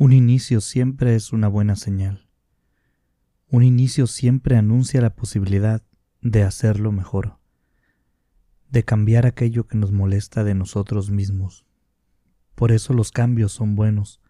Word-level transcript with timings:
Un 0.00 0.14
inicio 0.14 0.62
siempre 0.62 1.14
es 1.14 1.30
una 1.30 1.46
buena 1.46 1.76
señal. 1.76 2.26
Un 3.50 3.62
inicio 3.62 4.06
siempre 4.06 4.56
anuncia 4.56 5.02
la 5.02 5.14
posibilidad 5.14 5.82
de 6.22 6.42
hacerlo 6.42 6.90
mejor, 6.90 7.38
de 8.70 8.82
cambiar 8.82 9.26
aquello 9.26 9.66
que 9.66 9.76
nos 9.76 9.92
molesta 9.92 10.42
de 10.42 10.54
nosotros 10.54 11.10
mismos. 11.10 11.66
Por 12.54 12.72
eso 12.72 12.94
los 12.94 13.12
cambios 13.12 13.52
son 13.52 13.74
buenos, 13.74 14.22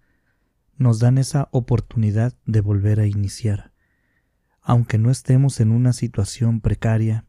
nos 0.76 0.98
dan 0.98 1.18
esa 1.18 1.48
oportunidad 1.52 2.36
de 2.46 2.62
volver 2.62 2.98
a 2.98 3.06
iniciar. 3.06 3.72
Aunque 4.62 4.98
no 4.98 5.08
estemos 5.08 5.60
en 5.60 5.70
una 5.70 5.92
situación 5.92 6.60
precaria, 6.60 7.26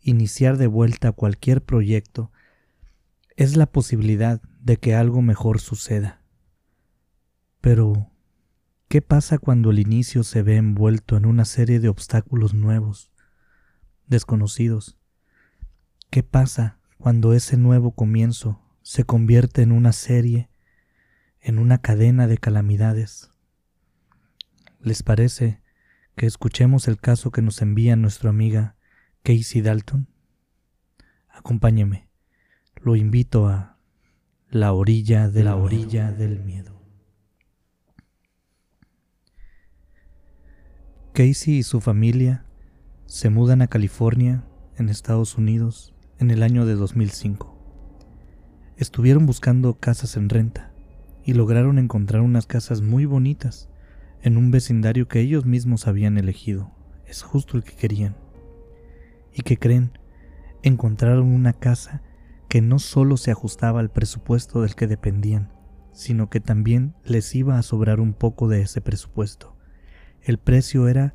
iniciar 0.00 0.56
de 0.56 0.66
vuelta 0.66 1.12
cualquier 1.12 1.62
proyecto 1.62 2.32
es 3.36 3.54
la 3.54 3.66
posibilidad 3.66 4.40
de 4.62 4.78
que 4.78 4.94
algo 4.94 5.20
mejor 5.20 5.60
suceda. 5.60 6.22
Pero, 7.66 8.12
¿qué 8.86 9.02
pasa 9.02 9.38
cuando 9.38 9.72
el 9.72 9.80
inicio 9.80 10.22
se 10.22 10.44
ve 10.44 10.54
envuelto 10.54 11.16
en 11.16 11.26
una 11.26 11.44
serie 11.44 11.80
de 11.80 11.88
obstáculos 11.88 12.54
nuevos, 12.54 13.10
desconocidos? 14.06 14.96
¿Qué 16.08 16.22
pasa 16.22 16.78
cuando 16.96 17.32
ese 17.32 17.56
nuevo 17.56 17.90
comienzo 17.90 18.62
se 18.82 19.02
convierte 19.02 19.62
en 19.62 19.72
una 19.72 19.90
serie, 19.90 20.48
en 21.40 21.58
una 21.58 21.78
cadena 21.78 22.28
de 22.28 22.38
calamidades? 22.38 23.32
¿Les 24.78 25.02
parece 25.02 25.60
que 26.14 26.26
escuchemos 26.26 26.86
el 26.86 26.98
caso 26.98 27.32
que 27.32 27.42
nos 27.42 27.60
envía 27.62 27.96
nuestra 27.96 28.30
amiga 28.30 28.76
Casey 29.24 29.60
Dalton? 29.60 30.06
Acompáñeme, 31.28 32.08
lo 32.76 32.94
invito 32.94 33.48
a 33.48 33.80
la 34.50 34.72
orilla 34.72 35.28
de 35.28 35.42
la 35.42 35.56
orilla 35.56 36.12
del 36.12 36.44
miedo. 36.44 36.75
Casey 41.16 41.54
y 41.54 41.62
su 41.62 41.80
familia 41.80 42.44
se 43.06 43.30
mudan 43.30 43.62
a 43.62 43.68
California, 43.68 44.44
en 44.76 44.90
Estados 44.90 45.38
Unidos, 45.38 45.94
en 46.18 46.30
el 46.30 46.42
año 46.42 46.66
de 46.66 46.74
2005. 46.74 47.56
Estuvieron 48.76 49.24
buscando 49.24 49.78
casas 49.78 50.18
en 50.18 50.28
renta 50.28 50.74
y 51.24 51.32
lograron 51.32 51.78
encontrar 51.78 52.20
unas 52.20 52.44
casas 52.44 52.82
muy 52.82 53.06
bonitas 53.06 53.70
en 54.20 54.36
un 54.36 54.50
vecindario 54.50 55.08
que 55.08 55.20
ellos 55.20 55.46
mismos 55.46 55.86
habían 55.86 56.18
elegido. 56.18 56.70
Es 57.06 57.22
justo 57.22 57.56
el 57.56 57.64
que 57.64 57.76
querían. 57.76 58.14
¿Y 59.32 59.40
que 59.40 59.56
creen? 59.56 59.98
Encontraron 60.62 61.28
una 61.28 61.54
casa 61.54 62.02
que 62.46 62.60
no 62.60 62.78
solo 62.78 63.16
se 63.16 63.30
ajustaba 63.30 63.80
al 63.80 63.90
presupuesto 63.90 64.60
del 64.60 64.74
que 64.74 64.86
dependían, 64.86 65.50
sino 65.94 66.28
que 66.28 66.40
también 66.40 66.94
les 67.04 67.34
iba 67.34 67.58
a 67.58 67.62
sobrar 67.62 68.00
un 68.00 68.12
poco 68.12 68.48
de 68.48 68.60
ese 68.60 68.82
presupuesto. 68.82 69.55
El 70.26 70.38
precio 70.38 70.88
era 70.88 71.14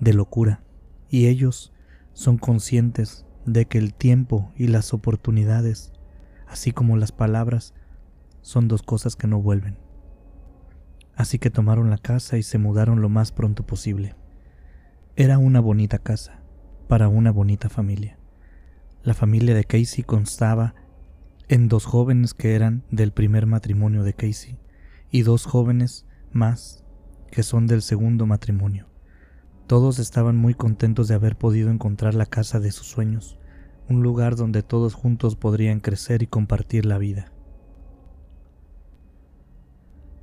de 0.00 0.12
locura 0.12 0.64
y 1.08 1.28
ellos 1.28 1.72
son 2.12 2.38
conscientes 2.38 3.24
de 3.46 3.66
que 3.66 3.78
el 3.78 3.94
tiempo 3.94 4.52
y 4.56 4.66
las 4.66 4.92
oportunidades, 4.92 5.92
así 6.48 6.72
como 6.72 6.96
las 6.96 7.12
palabras, 7.12 7.72
son 8.42 8.66
dos 8.66 8.82
cosas 8.82 9.14
que 9.14 9.28
no 9.28 9.40
vuelven. 9.40 9.78
Así 11.14 11.38
que 11.38 11.50
tomaron 11.50 11.88
la 11.88 11.98
casa 11.98 12.36
y 12.36 12.42
se 12.42 12.58
mudaron 12.58 13.00
lo 13.00 13.08
más 13.08 13.30
pronto 13.30 13.64
posible. 13.64 14.16
Era 15.14 15.38
una 15.38 15.60
bonita 15.60 16.00
casa 16.00 16.42
para 16.88 17.06
una 17.06 17.30
bonita 17.30 17.68
familia. 17.68 18.18
La 19.04 19.14
familia 19.14 19.54
de 19.54 19.62
Casey 19.62 20.02
constaba 20.02 20.74
en 21.46 21.68
dos 21.68 21.84
jóvenes 21.84 22.34
que 22.34 22.56
eran 22.56 22.82
del 22.90 23.12
primer 23.12 23.46
matrimonio 23.46 24.02
de 24.02 24.14
Casey 24.14 24.58
y 25.12 25.22
dos 25.22 25.46
jóvenes 25.46 26.06
más 26.32 26.84
que 27.30 27.42
son 27.42 27.66
del 27.66 27.82
segundo 27.82 28.26
matrimonio. 28.26 28.86
Todos 29.66 29.98
estaban 29.98 30.36
muy 30.36 30.54
contentos 30.54 31.08
de 31.08 31.14
haber 31.14 31.36
podido 31.36 31.70
encontrar 31.70 32.14
la 32.14 32.26
casa 32.26 32.58
de 32.60 32.70
sus 32.70 32.86
sueños, 32.86 33.38
un 33.88 34.02
lugar 34.02 34.36
donde 34.36 34.62
todos 34.62 34.94
juntos 34.94 35.36
podrían 35.36 35.80
crecer 35.80 36.22
y 36.22 36.26
compartir 36.26 36.86
la 36.86 36.98
vida. 36.98 37.32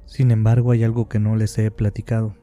Sin 0.06 0.32
embargo, 0.32 0.72
hay 0.72 0.84
algo 0.84 1.10
que 1.10 1.20
no 1.20 1.36
les 1.36 1.58
he 1.58 1.70
platicado. 1.72 2.36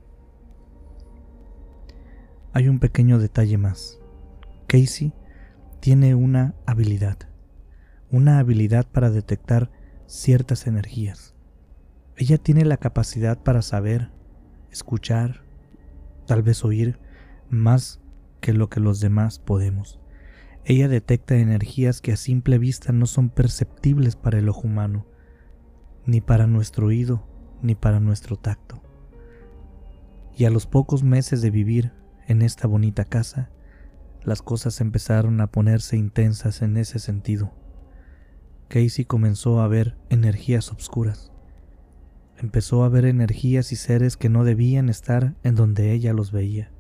Hay 2.53 2.69
un 2.69 2.79
pequeño 2.81 3.19
detalle 3.19 3.57
más. 3.57 3.99
Casey 4.67 5.13
tiene 5.81 6.15
una 6.15 6.55
habilidad, 6.67 7.19
una 8.11 8.39
habilidad 8.39 8.87
para 8.87 9.11
detectar 9.11 9.71
ciertas 10.07 10.67
energías. 10.67 11.35
Ella 12.17 12.39
tiene 12.39 12.65
la 12.65 12.77
capacidad 12.77 13.43
para 13.43 13.63
saber 13.63 14.11
escuchar, 14.73 15.45
tal 16.27 16.43
vez 16.43 16.65
oír 16.65 16.99
más 17.49 18.01
que 18.41 18.53
lo 18.53 18.69
que 18.69 18.81
los 18.81 19.01
demás 19.01 19.39
podemos. 19.39 20.01
Ella 20.65 20.89
detecta 20.89 21.37
energías 21.37 22.01
que 22.01 22.13
a 22.13 22.17
simple 22.17 22.59
vista 22.59 22.93
no 22.93 23.07
son 23.07 23.29
perceptibles 23.29 24.17
para 24.17 24.39
el 24.39 24.49
ojo 24.49 24.63
humano, 24.63 25.07
ni 26.07 26.21
para 26.21 26.47
nuestro 26.47 26.87
oído, 26.87 27.27
ni 27.63 27.75
para 27.75 28.01
nuestro 28.01 28.37
tacto. 28.37 28.83
Y 30.37 30.45
a 30.45 30.51
los 30.51 30.67
pocos 30.67 31.03
meses 31.03 31.43
de 31.43 31.51
vivir 31.51 31.93
en 32.27 32.43
esta 32.43 32.67
bonita 32.67 33.05
casa, 33.05 33.51
las 34.25 34.41
cosas 34.41 34.81
empezaron 34.81 35.41
a 35.41 35.49
ponerse 35.49 35.97
intensas 35.97 36.63
en 36.63 36.77
ese 36.77 36.99
sentido. 36.99 37.53
Casey 38.69 39.05
comenzó 39.05 39.61
a 39.61 39.69
ver 39.69 39.97
energías 40.09 40.71
obscuras, 40.71 41.32
empezó 42.43 42.83
a 42.83 42.89
ver 42.89 43.05
energías 43.05 43.71
y 43.71 43.77
seres 43.77 44.17
que 44.17 44.29
no 44.29 44.43
debían 44.43 44.89
estar 44.89 45.35
en 45.45 45.55
donde 45.55 45.93
ella 45.93 46.13
los 46.13 46.33
veía. 46.33 46.73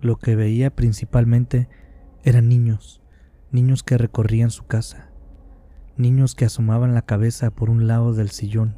Lo 0.00 0.18
que 0.18 0.36
veía 0.36 0.74
principalmente 0.74 1.68
eran 2.22 2.48
niños, 2.48 3.00
niños 3.50 3.82
que 3.82 3.96
recorrían 3.96 4.50
su 4.50 4.66
casa, 4.66 5.10
niños 5.96 6.34
que 6.34 6.44
asomaban 6.44 6.92
la 6.92 7.02
cabeza 7.02 7.50
por 7.50 7.70
un 7.70 7.86
lado 7.86 8.12
del 8.12 8.30
sillón 8.30 8.76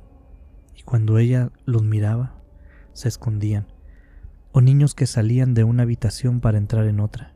y 0.77 0.83
cuando 0.83 1.19
ella 1.19 1.51
los 1.65 1.83
miraba 1.83 2.41
se 2.93 3.09
escondían, 3.09 3.67
o 4.53 4.61
niños 4.61 4.95
que 4.95 5.07
salían 5.07 5.55
de 5.55 5.65
una 5.65 5.83
habitación 5.83 6.41
para 6.41 6.59
entrar 6.59 6.87
en 6.87 7.01
otra, 7.01 7.35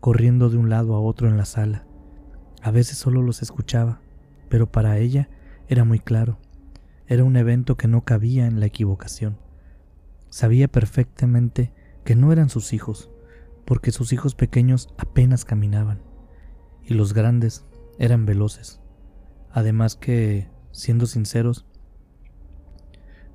corriendo 0.00 0.48
de 0.48 0.56
un 0.56 0.70
lado 0.70 0.94
a 0.94 1.00
otro 1.00 1.28
en 1.28 1.36
la 1.36 1.44
sala. 1.44 1.84
A 2.62 2.70
veces 2.70 2.96
solo 2.96 3.20
los 3.20 3.42
escuchaba, 3.42 4.00
pero 4.48 4.72
para 4.72 4.96
ella 4.96 5.28
era 5.68 5.84
muy 5.84 5.98
claro. 5.98 6.38
Era 7.06 7.24
un 7.24 7.36
evento 7.36 7.76
que 7.76 7.88
no 7.88 8.04
cabía 8.04 8.46
en 8.46 8.60
la 8.60 8.66
equivocación. 8.66 9.38
Sabía 10.28 10.68
perfectamente 10.68 11.72
que 12.04 12.16
no 12.16 12.32
eran 12.32 12.48
sus 12.48 12.72
hijos, 12.72 13.10
porque 13.64 13.92
sus 13.92 14.12
hijos 14.12 14.34
pequeños 14.34 14.88
apenas 14.98 15.44
caminaban, 15.44 16.02
y 16.84 16.94
los 16.94 17.14
grandes 17.14 17.64
eran 17.98 18.26
veloces. 18.26 18.80
Además 19.50 19.96
que, 19.96 20.48
siendo 20.72 21.06
sinceros, 21.06 21.66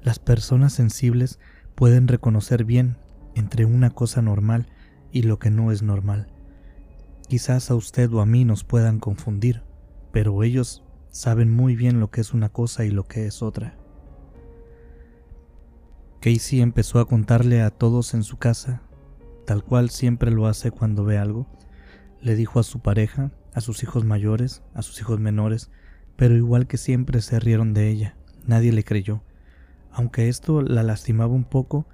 las 0.01 0.19
personas 0.19 0.73
sensibles 0.73 1.39
pueden 1.75 2.07
reconocer 2.07 2.65
bien 2.65 2.97
entre 3.35 3.65
una 3.65 3.89
cosa 3.89 4.21
normal 4.21 4.67
y 5.11 5.23
lo 5.23 5.39
que 5.39 5.49
no 5.49 5.71
es 5.71 5.81
normal. 5.81 6.27
Quizás 7.27 7.71
a 7.71 7.75
usted 7.75 8.11
o 8.13 8.21
a 8.21 8.25
mí 8.25 8.45
nos 8.45 8.63
puedan 8.63 8.99
confundir, 8.99 9.63
pero 10.11 10.43
ellos 10.43 10.83
saben 11.11 11.51
muy 11.51 11.75
bien 11.75 11.99
lo 11.99 12.09
que 12.09 12.21
es 12.21 12.33
una 12.33 12.49
cosa 12.49 12.85
y 12.85 12.89
lo 12.89 13.07
que 13.07 13.27
es 13.27 13.41
otra. 13.41 13.77
Casey 16.21 16.61
empezó 16.61 16.99
a 16.99 17.07
contarle 17.07 17.61
a 17.61 17.69
todos 17.69 18.13
en 18.13 18.23
su 18.23 18.37
casa, 18.37 18.81
tal 19.45 19.63
cual 19.63 19.89
siempre 19.89 20.31
lo 20.31 20.47
hace 20.47 20.71
cuando 20.71 21.03
ve 21.03 21.17
algo. 21.17 21.47
Le 22.21 22.35
dijo 22.35 22.59
a 22.59 22.63
su 22.63 22.79
pareja, 22.79 23.31
a 23.53 23.61
sus 23.61 23.83
hijos 23.83 24.05
mayores, 24.05 24.63
a 24.73 24.81
sus 24.81 24.99
hijos 25.01 25.19
menores, 25.19 25.69
pero 26.15 26.35
igual 26.35 26.67
que 26.67 26.77
siempre 26.77 27.21
se 27.21 27.39
rieron 27.39 27.73
de 27.73 27.89
ella. 27.89 28.15
Nadie 28.45 28.71
le 28.71 28.83
creyó. 28.83 29.23
Aunque 29.91 30.29
esto 30.29 30.61
la 30.61 30.83
lastimaba 30.83 31.33
un 31.33 31.43
poco, 31.43 31.87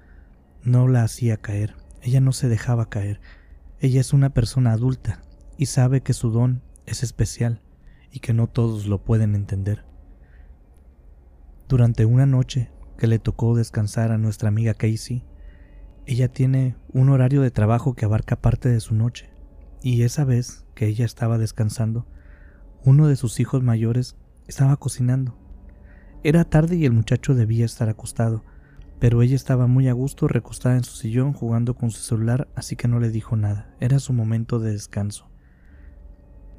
no 0.62 0.86
la 0.86 1.02
hacía 1.02 1.38
caer. 1.38 1.74
Ella 2.02 2.20
no 2.20 2.32
se 2.32 2.48
dejaba 2.48 2.88
caer. 2.88 3.20
Ella 3.80 4.00
es 4.00 4.12
una 4.12 4.30
persona 4.30 4.72
adulta 4.72 5.22
y 5.56 5.66
sabe 5.66 6.02
que 6.02 6.12
su 6.12 6.30
don 6.30 6.62
es 6.86 7.02
especial 7.02 7.62
que 8.18 8.34
no 8.34 8.46
todos 8.46 8.86
lo 8.86 9.02
pueden 9.02 9.34
entender. 9.34 9.84
Durante 11.68 12.04
una 12.04 12.26
noche 12.26 12.70
que 12.96 13.06
le 13.06 13.18
tocó 13.18 13.54
descansar 13.54 14.10
a 14.10 14.18
nuestra 14.18 14.48
amiga 14.48 14.74
Casey, 14.74 15.24
ella 16.06 16.28
tiene 16.28 16.76
un 16.92 17.10
horario 17.10 17.42
de 17.42 17.50
trabajo 17.50 17.94
que 17.94 18.06
abarca 18.06 18.40
parte 18.40 18.68
de 18.68 18.80
su 18.80 18.94
noche, 18.94 19.30
y 19.82 20.02
esa 20.02 20.24
vez 20.24 20.64
que 20.74 20.86
ella 20.86 21.04
estaba 21.04 21.38
descansando, 21.38 22.06
uno 22.84 23.06
de 23.06 23.16
sus 23.16 23.40
hijos 23.40 23.62
mayores 23.62 24.16
estaba 24.46 24.76
cocinando. 24.76 25.36
Era 26.24 26.44
tarde 26.44 26.76
y 26.76 26.86
el 26.86 26.92
muchacho 26.92 27.34
debía 27.34 27.64
estar 27.64 27.88
acostado, 27.88 28.44
pero 28.98 29.22
ella 29.22 29.36
estaba 29.36 29.66
muy 29.66 29.88
a 29.88 29.92
gusto 29.92 30.26
recostada 30.26 30.76
en 30.76 30.84
su 30.84 30.96
sillón 30.96 31.32
jugando 31.32 31.74
con 31.74 31.90
su 31.90 32.00
celular, 32.00 32.48
así 32.56 32.74
que 32.74 32.88
no 32.88 32.98
le 32.98 33.10
dijo 33.10 33.36
nada. 33.36 33.72
Era 33.78 33.98
su 34.00 34.12
momento 34.12 34.58
de 34.58 34.72
descanso. 34.72 35.28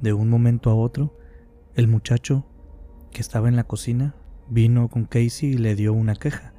De 0.00 0.12
un 0.14 0.30
momento 0.30 0.70
a 0.70 0.74
otro, 0.74 1.18
el 1.74 1.88
muchacho 1.88 2.46
que 3.12 3.20
estaba 3.20 3.48
en 3.48 3.56
la 3.56 3.64
cocina 3.64 4.14
Vino 4.52 4.88
con 4.88 5.04
Casey 5.04 5.50
y 5.50 5.58
le 5.58 5.76
dio 5.76 5.92
una 5.92 6.16
queja. 6.16 6.52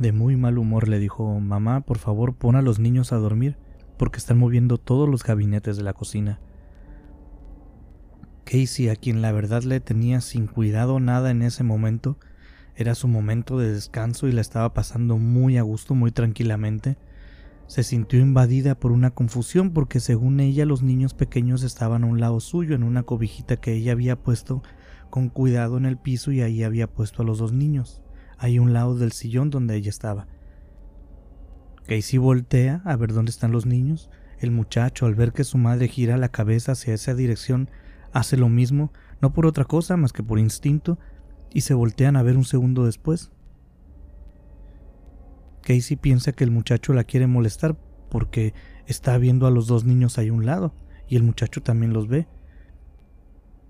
De 0.00 0.10
muy 0.10 0.34
mal 0.34 0.58
humor 0.58 0.88
le 0.88 0.98
dijo, 0.98 1.38
mamá, 1.38 1.82
por 1.82 1.98
favor 1.98 2.34
pon 2.34 2.56
a 2.56 2.62
los 2.62 2.80
niños 2.80 3.12
a 3.12 3.18
dormir, 3.18 3.56
porque 3.98 4.18
están 4.18 4.38
moviendo 4.38 4.78
todos 4.78 5.08
los 5.08 5.22
gabinetes 5.22 5.76
de 5.76 5.84
la 5.84 5.92
cocina. 5.92 6.40
Casey, 8.44 8.88
a 8.88 8.96
quien 8.96 9.22
la 9.22 9.30
verdad 9.30 9.62
le 9.62 9.78
tenía 9.78 10.20
sin 10.20 10.48
cuidado 10.48 10.98
nada 10.98 11.30
en 11.30 11.42
ese 11.42 11.62
momento, 11.62 12.18
era 12.74 12.96
su 12.96 13.06
momento 13.06 13.58
de 13.58 13.72
descanso 13.72 14.26
y 14.26 14.32
la 14.32 14.40
estaba 14.40 14.74
pasando 14.74 15.16
muy 15.16 15.56
a 15.56 15.62
gusto, 15.62 15.94
muy 15.94 16.10
tranquilamente, 16.10 16.96
se 17.70 17.84
sintió 17.84 18.18
invadida 18.18 18.74
por 18.74 18.90
una 18.90 19.12
confusión 19.12 19.70
porque 19.70 20.00
según 20.00 20.40
ella 20.40 20.66
los 20.66 20.82
niños 20.82 21.14
pequeños 21.14 21.62
estaban 21.62 22.02
a 22.02 22.08
un 22.08 22.18
lado 22.18 22.40
suyo 22.40 22.74
en 22.74 22.82
una 22.82 23.04
cobijita 23.04 23.58
que 23.58 23.74
ella 23.74 23.92
había 23.92 24.16
puesto 24.16 24.64
con 25.08 25.28
cuidado 25.28 25.76
en 25.76 25.86
el 25.86 25.96
piso 25.96 26.32
y 26.32 26.42
ahí 26.42 26.64
había 26.64 26.88
puesto 26.88 27.22
a 27.22 27.24
los 27.24 27.38
dos 27.38 27.52
niños, 27.52 28.02
ahí 28.38 28.56
a 28.56 28.60
un 28.60 28.72
lado 28.72 28.96
del 28.96 29.12
sillón 29.12 29.50
donde 29.50 29.76
ella 29.76 29.88
estaba. 29.88 30.26
Casey 31.86 32.18
voltea 32.18 32.82
a 32.84 32.96
ver 32.96 33.12
dónde 33.12 33.30
están 33.30 33.52
los 33.52 33.66
niños. 33.66 34.10
El 34.40 34.50
muchacho, 34.50 35.06
al 35.06 35.14
ver 35.14 35.32
que 35.32 35.44
su 35.44 35.56
madre 35.56 35.86
gira 35.86 36.16
la 36.16 36.30
cabeza 36.30 36.72
hacia 36.72 36.94
esa 36.94 37.14
dirección, 37.14 37.70
hace 38.12 38.36
lo 38.36 38.48
mismo, 38.48 38.92
no 39.22 39.32
por 39.32 39.46
otra 39.46 39.64
cosa 39.64 39.96
más 39.96 40.12
que 40.12 40.24
por 40.24 40.40
instinto, 40.40 40.98
y 41.54 41.60
se 41.60 41.74
voltean 41.74 42.16
a 42.16 42.24
ver 42.24 42.36
un 42.36 42.44
segundo 42.44 42.84
después. 42.84 43.30
Casey 45.62 45.96
piensa 45.96 46.32
que 46.32 46.44
el 46.44 46.50
muchacho 46.50 46.92
la 46.92 47.04
quiere 47.04 47.26
molestar 47.26 47.76
porque 48.10 48.54
está 48.86 49.16
viendo 49.18 49.46
a 49.46 49.50
los 49.50 49.66
dos 49.66 49.84
niños 49.84 50.18
ahí 50.18 50.28
a 50.28 50.32
un 50.32 50.46
lado 50.46 50.74
y 51.08 51.16
el 51.16 51.22
muchacho 51.22 51.62
también 51.62 51.92
los 51.92 52.08
ve. 52.08 52.28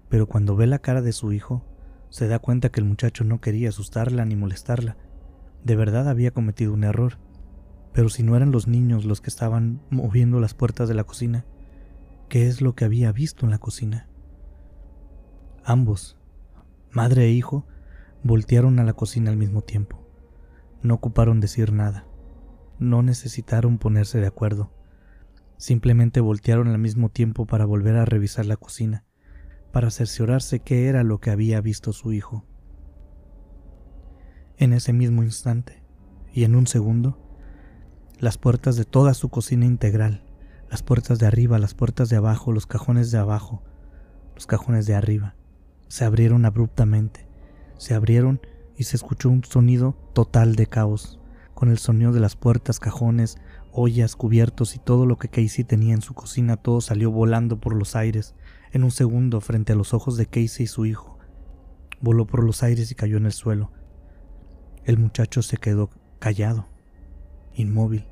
Pero 0.08 0.26
cuando 0.26 0.56
ve 0.56 0.66
la 0.66 0.81
cara 0.81 1.02
de 1.02 1.12
su 1.12 1.32
hijo, 1.32 1.64
se 2.10 2.26
da 2.26 2.38
cuenta 2.38 2.70
que 2.70 2.81
el 2.81 2.87
muchacho 2.87 3.25
no 3.25 3.40
quería 3.40 3.69
asustarla 3.69 4.25
ni 4.25 4.37
molestarla. 4.37 4.96
De 5.64 5.76
verdad 5.76 6.08
había 6.08 6.32
cometido 6.32 6.72
un 6.72 6.84
error. 6.84 7.19
Pero 7.92 8.08
si 8.08 8.22
no 8.22 8.37
eran 8.37 8.52
los 8.52 8.69
niños 8.69 9.04
los 9.04 9.20
que 9.20 9.31
estaban 9.31 9.81
moviendo 9.90 10.40
las 10.40 10.54
puertas 10.54 10.88
de 10.88 10.94
la 10.94 11.04
cocina, 11.04 11.44
¿qué 12.28 12.46
es 12.46 12.60
lo 12.60 12.75
que 12.75 12.84
había 12.84 13.12
visto 13.12 13.46
en 13.46 13.50
la 13.50 13.58
cocina? 13.58 14.08
Ambos, 15.64 16.16
madre 16.90 17.25
e 17.26 17.31
hijo, 17.31 17.66
voltearon 18.22 18.78
a 18.78 18.84
la 18.84 18.92
cocina 18.92 19.31
al 19.31 19.37
mismo 19.37 19.62
tiempo. 19.62 20.00
No 20.82 20.94
ocuparon 20.94 21.40
decir 21.40 21.72
nada. 21.72 22.06
No 22.78 23.02
necesitaron 23.02 23.78
ponerse 23.78 24.18
de 24.18 24.26
acuerdo. 24.26 24.72
Simplemente 25.58 26.20
voltearon 26.20 26.68
al 26.68 26.78
mismo 26.78 27.10
tiempo 27.10 27.46
para 27.46 27.66
volver 27.66 27.96
a 27.96 28.06
revisar 28.06 28.46
la 28.46 28.56
cocina, 28.56 29.04
para 29.72 29.90
cerciorarse 29.90 30.60
qué 30.60 30.88
era 30.88 31.04
lo 31.04 31.18
que 31.18 31.30
había 31.30 31.60
visto 31.60 31.92
su 31.92 32.12
hijo. 32.12 32.46
En 34.56 34.72
ese 34.72 34.94
mismo 34.94 35.22
instante, 35.22 35.82
y 36.32 36.44
en 36.44 36.54
un 36.54 36.66
segundo, 36.66 37.18
las 38.18 38.38
puertas 38.38 38.76
de 38.76 38.84
toda 38.84 39.12
su 39.12 39.28
cocina 39.28 39.66
integral, 39.66 40.24
las 40.70 40.82
puertas 40.82 41.18
de 41.18 41.26
arriba, 41.26 41.58
las 41.58 41.74
puertas 41.74 42.08
de 42.08 42.16
abajo, 42.16 42.52
los 42.52 42.66
cajones 42.66 43.10
de 43.10 43.18
abajo, 43.18 43.62
los 44.34 44.46
cajones 44.46 44.86
de 44.86 44.94
arriba, 44.94 45.34
se 45.88 46.04
abrieron 46.04 46.46
abruptamente, 46.46 47.26
se 47.76 47.94
abrieron 47.94 48.40
y 48.80 48.84
se 48.84 48.96
escuchó 48.96 49.28
un 49.28 49.44
sonido 49.44 49.94
total 50.14 50.56
de 50.56 50.66
caos, 50.66 51.20
con 51.52 51.68
el 51.68 51.76
sonido 51.76 52.12
de 52.12 52.20
las 52.20 52.34
puertas, 52.34 52.80
cajones, 52.80 53.36
ollas, 53.72 54.16
cubiertos 54.16 54.74
y 54.74 54.78
todo 54.78 55.04
lo 55.04 55.18
que 55.18 55.28
Casey 55.28 55.64
tenía 55.64 55.92
en 55.92 56.00
su 56.00 56.14
cocina, 56.14 56.56
todo 56.56 56.80
salió 56.80 57.10
volando 57.10 57.60
por 57.60 57.74
los 57.74 57.94
aires 57.94 58.34
en 58.72 58.82
un 58.82 58.90
segundo 58.90 59.42
frente 59.42 59.74
a 59.74 59.76
los 59.76 59.92
ojos 59.92 60.16
de 60.16 60.24
Casey 60.24 60.64
y 60.64 60.66
su 60.66 60.86
hijo. 60.86 61.18
Voló 62.00 62.26
por 62.26 62.42
los 62.42 62.62
aires 62.62 62.90
y 62.90 62.94
cayó 62.94 63.18
en 63.18 63.26
el 63.26 63.32
suelo. 63.32 63.70
El 64.86 64.96
muchacho 64.96 65.42
se 65.42 65.58
quedó 65.58 65.90
callado, 66.18 66.66
inmóvil. 67.52 68.06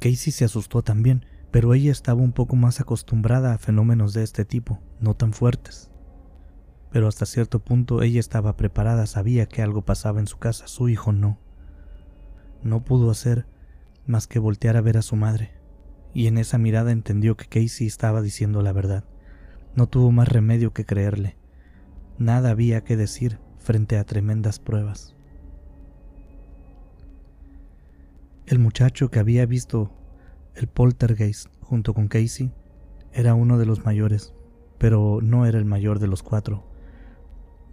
Casey 0.00 0.32
se 0.32 0.46
asustó 0.46 0.82
también, 0.82 1.26
pero 1.52 1.74
ella 1.74 1.92
estaba 1.92 2.20
un 2.20 2.32
poco 2.32 2.56
más 2.56 2.80
acostumbrada 2.80 3.54
a 3.54 3.58
fenómenos 3.58 4.14
de 4.14 4.24
este 4.24 4.44
tipo, 4.44 4.80
no 4.98 5.14
tan 5.14 5.32
fuertes 5.32 5.89
pero 6.90 7.08
hasta 7.08 7.26
cierto 7.26 7.60
punto 7.60 8.02
ella 8.02 8.20
estaba 8.20 8.56
preparada, 8.56 9.06
sabía 9.06 9.46
que 9.46 9.62
algo 9.62 9.82
pasaba 9.82 10.20
en 10.20 10.26
su 10.26 10.38
casa, 10.38 10.66
su 10.66 10.88
hijo 10.88 11.12
no. 11.12 11.38
No 12.62 12.84
pudo 12.84 13.10
hacer 13.10 13.46
más 14.06 14.26
que 14.26 14.38
voltear 14.38 14.76
a 14.76 14.80
ver 14.80 14.98
a 14.98 15.02
su 15.02 15.16
madre, 15.16 15.52
y 16.12 16.26
en 16.26 16.38
esa 16.38 16.58
mirada 16.58 16.90
entendió 16.90 17.36
que 17.36 17.46
Casey 17.46 17.86
estaba 17.86 18.22
diciendo 18.22 18.62
la 18.62 18.72
verdad. 18.72 19.04
No 19.74 19.86
tuvo 19.86 20.10
más 20.10 20.28
remedio 20.28 20.72
que 20.72 20.84
creerle. 20.84 21.36
Nada 22.18 22.50
había 22.50 22.82
que 22.82 22.96
decir 22.96 23.38
frente 23.58 23.96
a 23.96 24.04
tremendas 24.04 24.58
pruebas. 24.58 25.14
El 28.46 28.58
muchacho 28.58 29.10
que 29.10 29.20
había 29.20 29.46
visto 29.46 29.92
el 30.56 30.66
poltergeist 30.66 31.46
junto 31.60 31.94
con 31.94 32.08
Casey 32.08 32.52
era 33.12 33.34
uno 33.34 33.58
de 33.58 33.66
los 33.66 33.84
mayores, 33.84 34.34
pero 34.78 35.20
no 35.22 35.46
era 35.46 35.58
el 35.58 35.64
mayor 35.64 36.00
de 36.00 36.08
los 36.08 36.24
cuatro. 36.24 36.69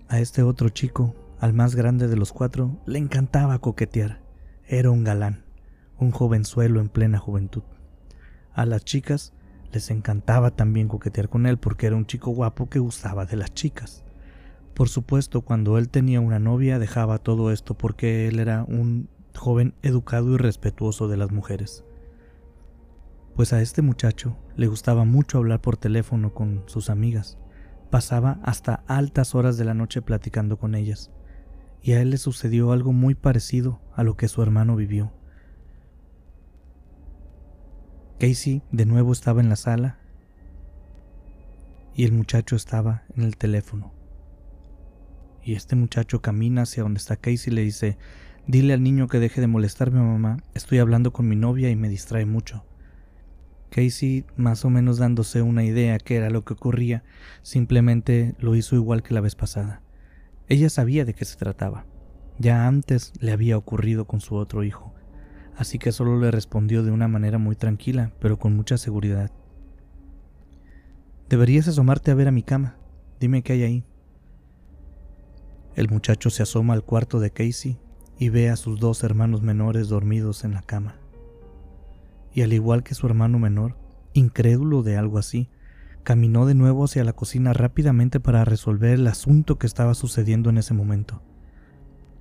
A 0.09 0.21
este 0.21 0.41
otro 0.41 0.69
chico, 0.69 1.13
al 1.37 1.51
más 1.51 1.75
grande 1.75 2.07
de 2.07 2.15
los 2.15 2.31
cuatro, 2.31 2.79
le 2.85 2.97
encantaba 2.97 3.59
coquetear. 3.59 4.21
Era 4.65 4.89
un 4.89 5.03
galán, 5.03 5.43
un 5.99 6.11
jovenzuelo 6.11 6.79
en 6.79 6.87
plena 6.87 7.17
juventud. 7.17 7.63
A 8.53 8.65
las 8.65 8.85
chicas 8.85 9.33
les 9.73 9.91
encantaba 9.91 10.51
también 10.51 10.87
coquetear 10.87 11.27
con 11.27 11.45
él 11.45 11.57
porque 11.57 11.87
era 11.87 11.97
un 11.97 12.05
chico 12.05 12.31
guapo 12.31 12.69
que 12.69 12.79
gustaba 12.79 13.25
de 13.25 13.35
las 13.35 13.53
chicas. 13.53 14.05
Por 14.73 14.87
supuesto, 14.87 15.41
cuando 15.41 15.77
él 15.77 15.89
tenía 15.89 16.21
una 16.21 16.39
novia 16.39 16.79
dejaba 16.79 17.17
todo 17.17 17.51
esto 17.51 17.73
porque 17.73 18.29
él 18.29 18.39
era 18.39 18.63
un 18.63 19.09
joven 19.35 19.73
educado 19.81 20.35
y 20.35 20.37
respetuoso 20.37 21.09
de 21.09 21.17
las 21.17 21.31
mujeres. 21.33 21.83
Pues 23.35 23.51
a 23.51 23.61
este 23.61 23.81
muchacho 23.81 24.37
le 24.55 24.67
gustaba 24.67 25.03
mucho 25.03 25.37
hablar 25.37 25.59
por 25.59 25.75
teléfono 25.75 26.33
con 26.33 26.63
sus 26.67 26.89
amigas 26.89 27.37
pasaba 27.89 28.39
hasta 28.43 28.83
altas 28.87 29.35
horas 29.35 29.57
de 29.57 29.65
la 29.65 29.73
noche 29.73 30.01
platicando 30.01 30.57
con 30.57 30.75
ellas, 30.75 31.11
y 31.81 31.93
a 31.93 32.01
él 32.01 32.09
le 32.11 32.17
sucedió 32.17 32.71
algo 32.71 32.93
muy 32.93 33.15
parecido 33.15 33.81
a 33.95 34.03
lo 34.03 34.17
que 34.17 34.27
su 34.27 34.41
hermano 34.41 34.75
vivió. 34.75 35.13
Casey 38.19 38.63
de 38.71 38.85
nuevo 38.85 39.11
estaba 39.13 39.41
en 39.41 39.49
la 39.49 39.55
sala 39.55 39.99
y 41.93 42.03
el 42.03 42.11
muchacho 42.11 42.55
estaba 42.55 43.03
en 43.15 43.23
el 43.23 43.37
teléfono. 43.37 43.93
Y 45.43 45.53
este 45.53 45.75
muchacho 45.75 46.21
camina 46.21 46.63
hacia 46.63 46.83
donde 46.83 46.97
está 46.97 47.15
Casey 47.15 47.53
y 47.53 47.55
le 47.55 47.61
dice, 47.61 47.97
dile 48.47 48.73
al 48.73 48.83
niño 48.83 49.07
que 49.07 49.19
deje 49.19 49.39
de 49.39 49.47
molestarme 49.47 50.01
mamá, 50.01 50.43
estoy 50.53 50.79
hablando 50.79 51.13
con 51.13 51.27
mi 51.27 51.35
novia 51.35 51.69
y 51.69 51.75
me 51.75 51.89
distrae 51.89 52.25
mucho. 52.25 52.66
Casey, 53.69 54.25
más 54.35 54.65
o 54.65 54.69
menos 54.69 54.97
dándose 54.97 55.41
una 55.41 55.63
idea 55.63 55.99
qué 55.99 56.15
era 56.15 56.29
lo 56.29 56.43
que 56.43 56.53
ocurría, 56.53 57.03
simplemente 57.41 58.35
lo 58.39 58.55
hizo 58.55 58.75
igual 58.75 59.03
que 59.03 59.13
la 59.13 59.21
vez 59.21 59.35
pasada. 59.35 59.81
Ella 60.47 60.69
sabía 60.69 61.05
de 61.05 61.13
qué 61.13 61.25
se 61.25 61.37
trataba. 61.37 61.85
Ya 62.39 62.67
antes 62.67 63.13
le 63.19 63.31
había 63.31 63.57
ocurrido 63.57 64.05
con 64.05 64.21
su 64.21 64.35
otro 64.35 64.63
hijo, 64.63 64.93
así 65.55 65.79
que 65.79 65.91
solo 65.91 66.19
le 66.19 66.31
respondió 66.31 66.83
de 66.83 66.91
una 66.91 67.07
manera 67.07 67.37
muy 67.37 67.55
tranquila, 67.55 68.11
pero 68.19 68.37
con 68.37 68.55
mucha 68.55 68.77
seguridad. 68.77 69.31
Deberías 71.29 71.67
asomarte 71.67 72.11
a 72.11 72.15
ver 72.15 72.27
a 72.27 72.31
mi 72.31 72.43
cama. 72.43 72.77
Dime 73.19 73.41
qué 73.41 73.53
hay 73.53 73.63
ahí. 73.63 73.83
El 75.75 75.89
muchacho 75.89 76.29
se 76.29 76.43
asoma 76.43 76.73
al 76.73 76.83
cuarto 76.83 77.19
de 77.19 77.31
Casey 77.31 77.77
y 78.17 78.29
ve 78.29 78.49
a 78.49 78.55
sus 78.55 78.79
dos 78.79 79.03
hermanos 79.03 79.41
menores 79.41 79.89
dormidos 79.89 80.43
en 80.43 80.53
la 80.53 80.61
cama 80.61 80.95
y 82.33 82.41
al 82.41 82.53
igual 82.53 82.83
que 82.83 82.95
su 82.95 83.07
hermano 83.07 83.39
menor, 83.39 83.77
incrédulo 84.13 84.83
de 84.83 84.97
algo 84.97 85.17
así, 85.17 85.49
caminó 86.03 86.45
de 86.45 86.55
nuevo 86.55 86.85
hacia 86.85 87.03
la 87.03 87.13
cocina 87.13 87.51
rápidamente 87.53 88.19
para 88.19 88.45
resolver 88.45 88.91
el 88.91 89.07
asunto 89.07 89.57
que 89.57 89.67
estaba 89.67 89.93
sucediendo 89.93 90.49
en 90.49 90.57
ese 90.57 90.73
momento. 90.73 91.21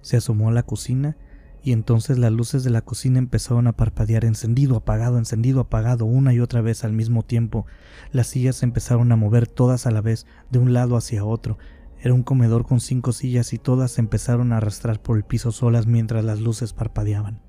Se 0.00 0.16
asomó 0.16 0.48
a 0.48 0.52
la 0.52 0.64
cocina 0.64 1.16
y 1.62 1.72
entonces 1.72 2.18
las 2.18 2.32
luces 2.32 2.64
de 2.64 2.70
la 2.70 2.80
cocina 2.80 3.18
empezaron 3.18 3.66
a 3.66 3.76
parpadear 3.76 4.24
encendido, 4.24 4.76
apagado, 4.76 5.18
encendido, 5.18 5.60
apagado, 5.60 6.04
una 6.04 6.32
y 6.32 6.40
otra 6.40 6.60
vez 6.60 6.84
al 6.84 6.92
mismo 6.92 7.24
tiempo. 7.24 7.66
Las 8.12 8.28
sillas 8.28 8.56
se 8.56 8.66
empezaron 8.66 9.10
a 9.10 9.16
mover 9.16 9.46
todas 9.48 9.86
a 9.86 9.90
la 9.90 10.00
vez, 10.00 10.26
de 10.50 10.58
un 10.58 10.72
lado 10.72 10.96
hacia 10.96 11.24
otro. 11.24 11.58
Era 12.00 12.14
un 12.14 12.22
comedor 12.22 12.66
con 12.66 12.80
cinco 12.80 13.12
sillas 13.12 13.52
y 13.52 13.58
todas 13.58 13.90
se 13.92 14.00
empezaron 14.00 14.52
a 14.52 14.58
arrastrar 14.58 15.00
por 15.00 15.16
el 15.16 15.24
piso 15.24 15.50
solas 15.50 15.86
mientras 15.86 16.24
las 16.24 16.40
luces 16.40 16.72
parpadeaban. 16.72 17.45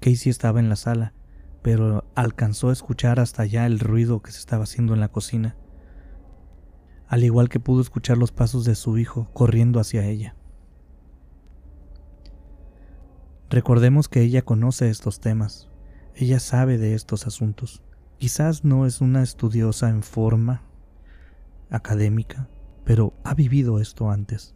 Casey 0.00 0.30
estaba 0.30 0.60
en 0.60 0.68
la 0.68 0.76
sala, 0.76 1.12
pero 1.62 2.04
alcanzó 2.14 2.70
a 2.70 2.72
escuchar 2.72 3.20
hasta 3.20 3.42
allá 3.42 3.66
el 3.66 3.80
ruido 3.80 4.22
que 4.22 4.30
se 4.30 4.38
estaba 4.38 4.64
haciendo 4.64 4.94
en 4.94 5.00
la 5.00 5.08
cocina, 5.08 5.56
al 7.08 7.24
igual 7.24 7.48
que 7.48 7.60
pudo 7.60 7.80
escuchar 7.80 8.18
los 8.18 8.32
pasos 8.32 8.64
de 8.64 8.74
su 8.74 8.98
hijo 8.98 9.30
corriendo 9.32 9.80
hacia 9.80 10.04
ella. 10.04 10.36
Recordemos 13.50 14.08
que 14.08 14.20
ella 14.20 14.42
conoce 14.42 14.90
estos 14.90 15.20
temas, 15.20 15.68
ella 16.14 16.38
sabe 16.38 16.78
de 16.78 16.94
estos 16.94 17.26
asuntos. 17.26 17.82
Quizás 18.18 18.64
no 18.64 18.84
es 18.84 19.00
una 19.00 19.22
estudiosa 19.22 19.88
en 19.88 20.02
forma 20.02 20.62
académica, 21.70 22.48
pero 22.84 23.14
ha 23.24 23.34
vivido 23.34 23.80
esto 23.80 24.10
antes. 24.10 24.54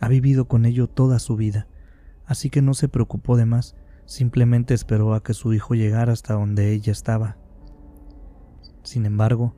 Ha 0.00 0.08
vivido 0.08 0.46
con 0.46 0.64
ello 0.64 0.86
toda 0.86 1.18
su 1.18 1.36
vida, 1.36 1.66
así 2.24 2.48
que 2.48 2.62
no 2.62 2.74
se 2.74 2.88
preocupó 2.88 3.36
de 3.36 3.46
más, 3.46 3.74
simplemente 4.06 4.72
esperó 4.72 5.14
a 5.14 5.22
que 5.22 5.34
su 5.34 5.52
hijo 5.52 5.74
llegara 5.74 6.12
hasta 6.12 6.34
donde 6.34 6.72
ella 6.72 6.92
estaba. 6.92 7.36
Sin 8.82 9.04
embargo, 9.04 9.54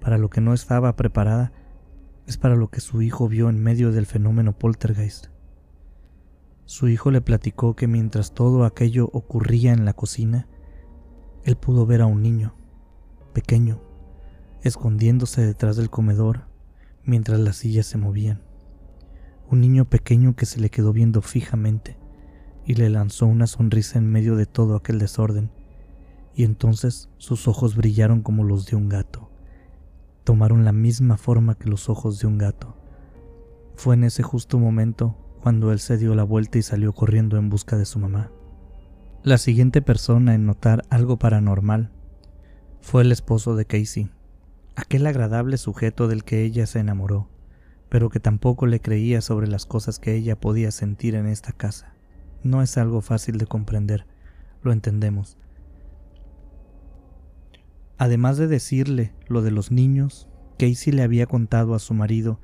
para 0.00 0.18
lo 0.18 0.28
que 0.28 0.40
no 0.40 0.52
estaba 0.52 0.94
preparada 0.96 1.52
es 2.26 2.36
para 2.36 2.56
lo 2.56 2.68
que 2.68 2.80
su 2.80 3.02
hijo 3.02 3.28
vio 3.28 3.48
en 3.48 3.62
medio 3.62 3.92
del 3.92 4.06
fenómeno 4.06 4.58
poltergeist. 4.58 5.28
Su 6.64 6.88
hijo 6.88 7.10
le 7.10 7.20
platicó 7.20 7.76
que 7.76 7.86
mientras 7.86 8.34
todo 8.34 8.64
aquello 8.64 9.08
ocurría 9.12 9.72
en 9.72 9.84
la 9.84 9.92
cocina, 9.92 10.48
él 11.44 11.56
pudo 11.56 11.86
ver 11.86 12.00
a 12.00 12.06
un 12.06 12.22
niño, 12.22 12.56
pequeño, 13.32 13.82
escondiéndose 14.62 15.42
detrás 15.42 15.76
del 15.76 15.90
comedor 15.90 16.46
mientras 17.04 17.38
las 17.38 17.56
sillas 17.56 17.86
se 17.86 17.98
movían. 17.98 18.42
Un 19.50 19.60
niño 19.60 19.84
pequeño 19.84 20.34
que 20.34 20.46
se 20.46 20.58
le 20.58 20.70
quedó 20.70 20.92
viendo 20.92 21.20
fijamente 21.20 21.98
y 22.66 22.74
le 22.74 22.88
lanzó 22.88 23.26
una 23.26 23.46
sonrisa 23.46 23.98
en 23.98 24.10
medio 24.10 24.36
de 24.36 24.46
todo 24.46 24.76
aquel 24.76 24.98
desorden, 24.98 25.50
y 26.34 26.44
entonces 26.44 27.08
sus 27.18 27.46
ojos 27.46 27.76
brillaron 27.76 28.22
como 28.22 28.44
los 28.44 28.66
de 28.66 28.76
un 28.76 28.88
gato. 28.88 29.30
Tomaron 30.24 30.64
la 30.64 30.72
misma 30.72 31.16
forma 31.16 31.54
que 31.54 31.68
los 31.68 31.88
ojos 31.88 32.18
de 32.18 32.26
un 32.26 32.38
gato. 32.38 32.76
Fue 33.76 33.94
en 33.94 34.04
ese 34.04 34.22
justo 34.22 34.58
momento 34.58 35.16
cuando 35.42 35.72
él 35.72 35.78
se 35.78 35.98
dio 35.98 36.14
la 36.14 36.24
vuelta 36.24 36.58
y 36.58 36.62
salió 36.62 36.92
corriendo 36.92 37.36
en 37.36 37.50
busca 37.50 37.76
de 37.76 37.84
su 37.84 37.98
mamá. 37.98 38.30
La 39.22 39.38
siguiente 39.38 39.82
persona 39.82 40.34
en 40.34 40.46
notar 40.46 40.84
algo 40.90 41.18
paranormal 41.18 41.90
fue 42.80 43.02
el 43.02 43.12
esposo 43.12 43.56
de 43.56 43.64
Casey, 43.64 44.10
aquel 44.76 45.06
agradable 45.06 45.56
sujeto 45.56 46.08
del 46.08 46.24
que 46.24 46.42
ella 46.42 46.66
se 46.66 46.78
enamoró, 46.78 47.28
pero 47.88 48.10
que 48.10 48.20
tampoco 48.20 48.66
le 48.66 48.80
creía 48.80 49.20
sobre 49.20 49.46
las 49.46 49.66
cosas 49.66 49.98
que 49.98 50.14
ella 50.14 50.38
podía 50.38 50.70
sentir 50.70 51.14
en 51.14 51.26
esta 51.26 51.52
casa. 51.52 51.93
No 52.44 52.62
es 52.62 52.78
algo 52.78 53.00
fácil 53.00 53.38
de 53.38 53.46
comprender, 53.46 54.06
lo 54.62 54.70
entendemos. 54.70 55.36
Además 57.98 58.36
de 58.36 58.46
decirle 58.46 59.12
lo 59.26 59.42
de 59.42 59.50
los 59.50 59.72
niños, 59.72 60.28
Casey 60.58 60.92
le 60.92 61.02
había 61.02 61.26
contado 61.26 61.74
a 61.74 61.80
su 61.80 61.94
marido 61.94 62.40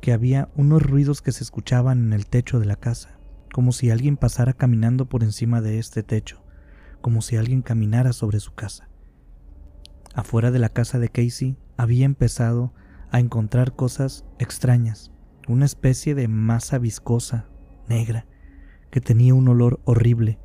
que 0.00 0.12
había 0.12 0.48
unos 0.56 0.82
ruidos 0.82 1.22
que 1.22 1.30
se 1.30 1.44
escuchaban 1.44 2.06
en 2.06 2.12
el 2.12 2.26
techo 2.26 2.58
de 2.58 2.66
la 2.66 2.76
casa 2.76 3.20
como 3.52 3.72
si 3.72 3.90
alguien 3.90 4.16
pasara 4.16 4.52
caminando 4.52 5.08
por 5.08 5.22
encima 5.22 5.60
de 5.60 5.78
este 5.78 6.02
techo, 6.02 6.42
como 7.00 7.22
si 7.22 7.36
alguien 7.36 7.62
caminara 7.62 8.12
sobre 8.12 8.40
su 8.40 8.54
casa. 8.54 8.88
Afuera 10.14 10.50
de 10.50 10.58
la 10.58 10.68
casa 10.68 10.98
de 10.98 11.08
Casey 11.08 11.56
había 11.76 12.04
empezado 12.04 12.72
a 13.10 13.20
encontrar 13.20 13.74
cosas 13.74 14.24
extrañas, 14.38 15.12
una 15.48 15.64
especie 15.64 16.14
de 16.14 16.28
masa 16.28 16.78
viscosa, 16.78 17.48
negra, 17.88 18.26
que 18.90 19.00
tenía 19.00 19.34
un 19.34 19.48
olor 19.48 19.80
horrible. 19.84 20.38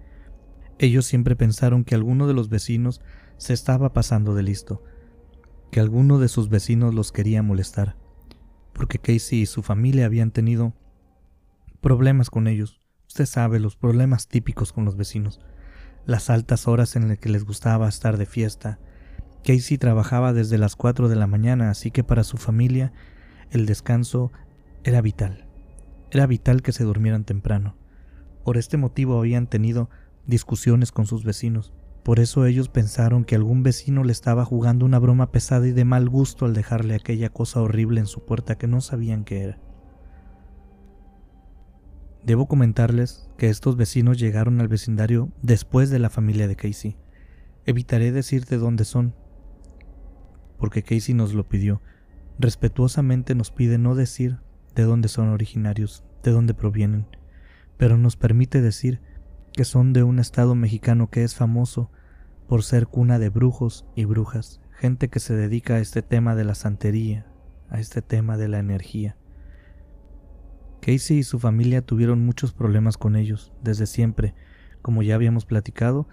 Ellos 0.80 1.06
siempre 1.06 1.36
pensaron 1.36 1.84
que 1.84 1.96
alguno 1.96 2.28
de 2.28 2.34
los 2.34 2.50
vecinos 2.50 3.02
se 3.38 3.54
estaba 3.54 3.94
pasando 3.94 4.36
de 4.36 4.44
listo, 4.44 4.84
que 5.72 5.80
alguno 5.80 6.20
de 6.20 6.28
sus 6.28 6.50
vecinos 6.50 6.94
los 6.94 7.12
quería 7.12 7.44
molestar, 7.44 7.98
porque 8.74 9.00
Casey 9.00 9.42
y 9.42 9.46
su 9.46 9.62
familia 9.62 10.06
habían 10.06 10.32
tenido 10.32 10.74
problemas 11.82 12.30
con 12.30 12.48
ellos, 12.48 12.82
Usted 13.16 13.28
sabe 13.28 13.62
los 13.62 13.78
problemas 13.78 14.28
típicos 14.28 14.74
con 14.74 14.84
los 14.84 14.98
vecinos, 14.98 15.40
las 16.06 16.30
altas 16.30 16.68
horas 16.68 16.98
en 16.98 17.08
las 17.08 17.18
que 17.18 17.30
les 17.30 17.46
gustaba 17.46 17.88
estar 17.88 18.18
de 18.18 18.26
fiesta. 18.26 18.78
Casey 19.46 19.78
trabajaba 19.78 20.34
desde 20.34 20.58
las 20.58 20.76
4 20.76 21.08
de 21.08 21.16
la 21.16 21.26
mañana, 21.26 21.70
así 21.70 21.92
que 21.92 22.04
para 22.04 22.26
su 22.26 22.36
familia 22.36 22.92
el 23.52 23.66
descanso 23.66 24.34
era 24.84 25.00
vital. 25.00 25.48
Era 26.12 26.28
vital 26.28 26.62
que 26.62 26.74
se 26.74 26.84
durmieran 26.84 27.24
temprano. 27.24 27.78
Por 28.46 28.58
este 28.58 28.78
motivo 28.78 29.18
habían 29.18 29.48
tenido 29.48 29.90
discusiones 30.28 30.92
con 30.92 31.08
sus 31.08 31.24
vecinos. 31.24 31.74
Por 32.04 32.20
eso 32.20 32.46
ellos 32.46 32.70
pensaron 32.70 33.26
que 33.26 33.34
algún 33.34 33.64
vecino 33.64 34.04
le 34.04 34.12
estaba 34.12 34.46
jugando 34.46 34.86
una 34.86 35.00
broma 35.00 35.32
pesada 35.32 35.68
y 35.68 35.72
de 35.72 35.84
mal 35.84 36.08
gusto 36.08 36.46
al 36.46 36.54
dejarle 36.54 36.94
aquella 36.94 37.30
cosa 37.30 37.60
horrible 37.60 38.00
en 38.00 38.06
su 38.06 38.24
puerta 38.24 38.56
que 38.56 38.68
no 38.68 38.82
sabían 38.82 39.24
qué 39.24 39.42
era. 39.42 39.60
Debo 42.24 42.48
comentarles 42.48 43.32
que 43.36 43.50
estos 43.50 43.78
vecinos 43.78 44.20
llegaron 44.20 44.62
al 44.62 44.68
vecindario 44.68 45.32
después 45.42 45.90
de 45.90 45.98
la 45.98 46.12
familia 46.12 46.48
de 46.48 46.56
Casey. 46.56 46.98
Evitaré 47.66 48.12
decirte 48.12 48.58
dónde 48.58 48.86
son, 48.86 49.16
porque 50.60 50.84
Casey 50.84 51.16
nos 51.16 51.34
lo 51.34 51.50
pidió. 51.50 51.82
Respetuosamente 52.38 53.34
nos 53.34 53.50
pide 53.50 53.80
no 53.80 53.96
decir 53.96 54.38
de 54.76 54.84
dónde 54.84 55.08
son 55.08 55.30
originarios, 55.30 56.04
de 56.22 56.30
dónde 56.30 56.54
provienen, 56.54 57.08
pero 57.78 57.98
nos 57.98 58.16
permite 58.16 58.62
decir 58.62 59.02
que 59.54 59.66
son 59.66 59.94
de 59.94 60.04
un 60.04 60.20
estado 60.20 60.56
mexicano 60.56 61.10
que 61.10 61.24
es 61.24 61.36
famoso 61.36 61.92
por 62.48 62.64
ser 62.64 62.88
cuna 62.88 63.20
de 63.20 63.30
brujos 63.30 63.86
y 63.96 64.06
brujas, 64.06 64.62
gente 64.72 65.10
que 65.10 65.20
se 65.20 65.36
dedica 65.36 65.76
a 65.76 65.80
este 65.80 66.02
tema 66.02 66.36
de 66.36 66.44
la 66.44 66.56
santería, 66.56 67.26
a 67.70 67.80
este 67.80 68.02
tema 68.02 68.38
de 68.38 68.48
la 68.48 68.60
energía. 68.60 69.18
Casey 70.82 71.18
y 71.18 71.24
su 71.24 71.40
familia 71.40 71.82
tuvieron 71.82 72.24
muchos 72.24 72.54
problemas 72.54 72.98
con 72.98 73.16
ellos 73.16 73.52
desde 73.64 73.88
siempre, 73.88 74.36
como 74.82 75.02
ya 75.02 75.16
habíamos 75.16 75.46
platicado, 75.46 76.08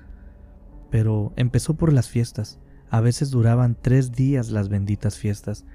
pero 0.91 1.33
empezó 1.37 1.75
por 1.75 1.93
las 1.93 2.09
fiestas. 2.09 2.59
A 2.89 3.01
veces 3.01 3.31
duraban 3.31 3.77
tres 3.81 4.13
días 4.13 4.51
las 4.51 4.69
benditas 4.69 5.19
fiestas. 5.19 5.67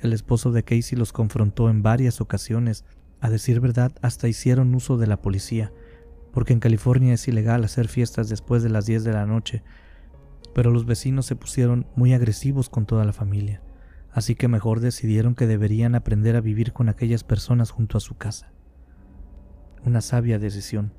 El 0.00 0.12
esposo 0.12 0.50
de 0.50 0.64
Casey 0.64 0.98
los 0.98 1.12
confrontó 1.12 1.70
en 1.70 1.82
varias 1.82 2.20
ocasiones. 2.20 2.84
A 3.22 3.30
decir 3.30 3.60
verdad, 3.60 3.92
hasta 4.02 4.28
hicieron 4.28 4.74
uso 4.74 4.98
de 4.98 5.06
la 5.06 5.22
policía, 5.22 5.72
porque 6.30 6.52
en 6.52 6.60
California 6.60 7.14
es 7.14 7.26
ilegal 7.26 7.64
hacer 7.64 7.88
fiestas 7.88 8.28
después 8.28 8.62
de 8.62 8.68
las 8.68 8.84
10 8.84 9.04
de 9.04 9.12
la 9.12 9.24
noche. 9.24 9.62
Pero 10.54 10.70
los 10.70 10.84
vecinos 10.84 11.24
se 11.24 11.36
pusieron 11.36 11.86
muy 11.96 12.12
agresivos 12.12 12.68
con 12.68 12.84
toda 12.84 13.06
la 13.06 13.14
familia 13.14 13.62
así 14.12 14.34
que 14.34 14.48
mejor 14.48 14.80
decidieron 14.80 15.34
que 15.34 15.46
deberían 15.46 15.94
aprender 15.94 16.36
a 16.36 16.40
vivir 16.40 16.72
con 16.72 16.88
aquellas 16.88 17.24
personas 17.24 17.70
junto 17.70 17.96
a 17.96 18.00
su 18.00 18.14
casa. 18.14 18.52
Una 19.84 20.00
sabia 20.00 20.38
decisión. 20.38 20.92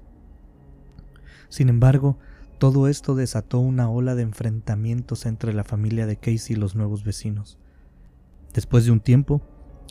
Sin 1.48 1.70
embargo, 1.70 2.18
todo 2.58 2.88
esto 2.88 3.16
desató 3.16 3.60
una 3.60 3.90
ola 3.90 4.16
de 4.16 4.24
enfrentamientos 4.24 5.26
entre 5.26 5.54
la 5.54 5.64
familia 5.64 6.08
de 6.08 6.18
Casey 6.18 6.56
y 6.56 6.60
los 6.60 6.76
nuevos 6.76 7.04
vecinos. 7.04 7.60
Después 8.54 8.86
de 8.86 8.92
un 8.92 9.00
tiempo, 9.00 9.42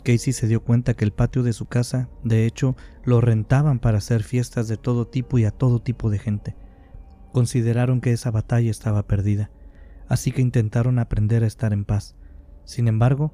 Casey 0.03 0.33
se 0.33 0.47
dio 0.47 0.63
cuenta 0.63 0.93
que 0.93 1.05
el 1.05 1.13
patio 1.13 1.43
de 1.43 1.53
su 1.53 1.65
casa, 1.65 2.09
de 2.23 2.45
hecho, 2.45 2.75
lo 3.03 3.21
rentaban 3.21 3.79
para 3.79 3.99
hacer 3.99 4.23
fiestas 4.23 4.67
de 4.67 4.77
todo 4.77 5.07
tipo 5.07 5.37
y 5.37 5.45
a 5.45 5.51
todo 5.51 5.81
tipo 5.81 6.09
de 6.09 6.19
gente. 6.19 6.55
Consideraron 7.31 8.01
que 8.01 8.11
esa 8.11 8.31
batalla 8.31 8.69
estaba 8.69 9.07
perdida, 9.07 9.49
así 10.07 10.31
que 10.31 10.41
intentaron 10.41 10.99
aprender 10.99 11.43
a 11.43 11.47
estar 11.47 11.73
en 11.73 11.85
paz 11.85 12.15
sin 12.65 12.87
embargo, 12.87 13.33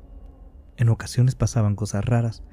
en 0.77 0.89
ocasiones 0.89 1.35
pasaban 1.35 1.75
cosas 1.75 2.03
raras. 2.05 2.43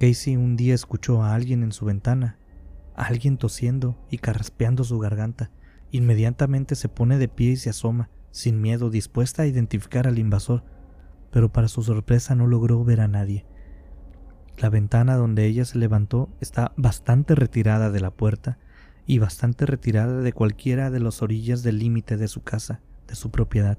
Casey 0.00 0.36
un 0.36 0.56
día 0.56 0.74
escuchó 0.74 1.22
a 1.22 1.34
alguien 1.34 1.62
en 1.62 1.72
su 1.72 1.84
ventana, 1.84 2.38
a 2.94 3.04
alguien 3.04 3.36
tosiendo 3.36 3.98
y 4.10 4.18
carraspeando 4.18 4.84
su 4.84 4.98
garganta. 4.98 5.50
Inmediatamente 5.90 6.74
se 6.76 6.88
pone 6.88 7.18
de 7.18 7.28
pie 7.28 7.52
y 7.52 7.56
se 7.56 7.70
asoma, 7.70 8.10
sin 8.30 8.60
miedo, 8.60 8.90
dispuesta 8.90 9.42
a 9.42 9.46
identificar 9.46 10.06
al 10.06 10.18
invasor, 10.18 10.64
pero 11.30 11.52
para 11.52 11.68
su 11.68 11.82
sorpresa 11.82 12.34
no 12.34 12.46
logró 12.46 12.82
ver 12.84 13.00
a 13.00 13.08
nadie. 13.08 13.46
La 14.56 14.70
ventana 14.70 15.16
donde 15.16 15.46
ella 15.46 15.64
se 15.64 15.78
levantó 15.78 16.28
está 16.40 16.72
bastante 16.76 17.34
retirada 17.34 17.90
de 17.90 18.00
la 18.00 18.10
puerta 18.10 18.58
y 19.06 19.18
bastante 19.18 19.66
retirada 19.66 20.20
de 20.20 20.32
cualquiera 20.32 20.90
de 20.90 21.00
las 21.00 21.22
orillas 21.22 21.62
del 21.62 21.78
límite 21.78 22.16
de 22.16 22.28
su 22.28 22.42
casa, 22.42 22.80
de 23.06 23.14
su 23.14 23.30
propiedad 23.30 23.78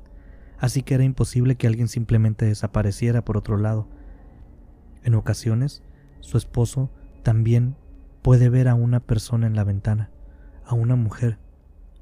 así 0.59 0.83
que 0.83 0.93
era 0.93 1.03
imposible 1.03 1.55
que 1.55 1.67
alguien 1.67 1.87
simplemente 1.87 2.45
desapareciera 2.45 3.23
por 3.23 3.37
otro 3.37 3.57
lado. 3.57 3.87
En 5.03 5.15
ocasiones, 5.15 5.81
su 6.19 6.37
esposo 6.37 6.91
también 7.23 7.75
puede 8.21 8.49
ver 8.49 8.67
a 8.67 8.75
una 8.75 8.99
persona 8.99 9.47
en 9.47 9.55
la 9.55 9.63
ventana, 9.63 10.11
a 10.65 10.75
una 10.75 10.95
mujer 10.95 11.39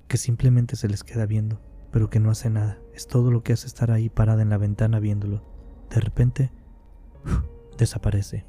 que 0.07 0.17
simplemente 0.17 0.75
se 0.75 0.87
les 0.87 1.03
queda 1.03 1.25
viendo, 1.25 1.61
pero 1.91 2.09
que 2.09 2.19
no 2.19 2.31
hace 2.31 2.49
nada. 2.49 2.79
Es 2.93 3.07
todo 3.07 3.31
lo 3.31 3.43
que 3.43 3.53
hace 3.53 3.67
estar 3.67 3.91
ahí 3.91 4.09
parada 4.09 4.41
en 4.41 4.49
la 4.49 4.57
ventana 4.57 4.99
viéndolo. 4.99 5.43
De 5.89 5.99
repente, 5.99 6.51
desaparece. 7.77 8.45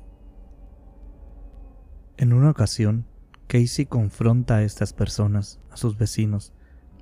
En 2.17 2.33
una 2.33 2.51
ocasión, 2.51 3.07
Casey 3.47 3.87
confronta 3.87 4.57
a 4.57 4.63
estas 4.63 4.93
personas, 4.93 5.61
a 5.71 5.77
sus 5.77 5.97
vecinos, 5.97 6.53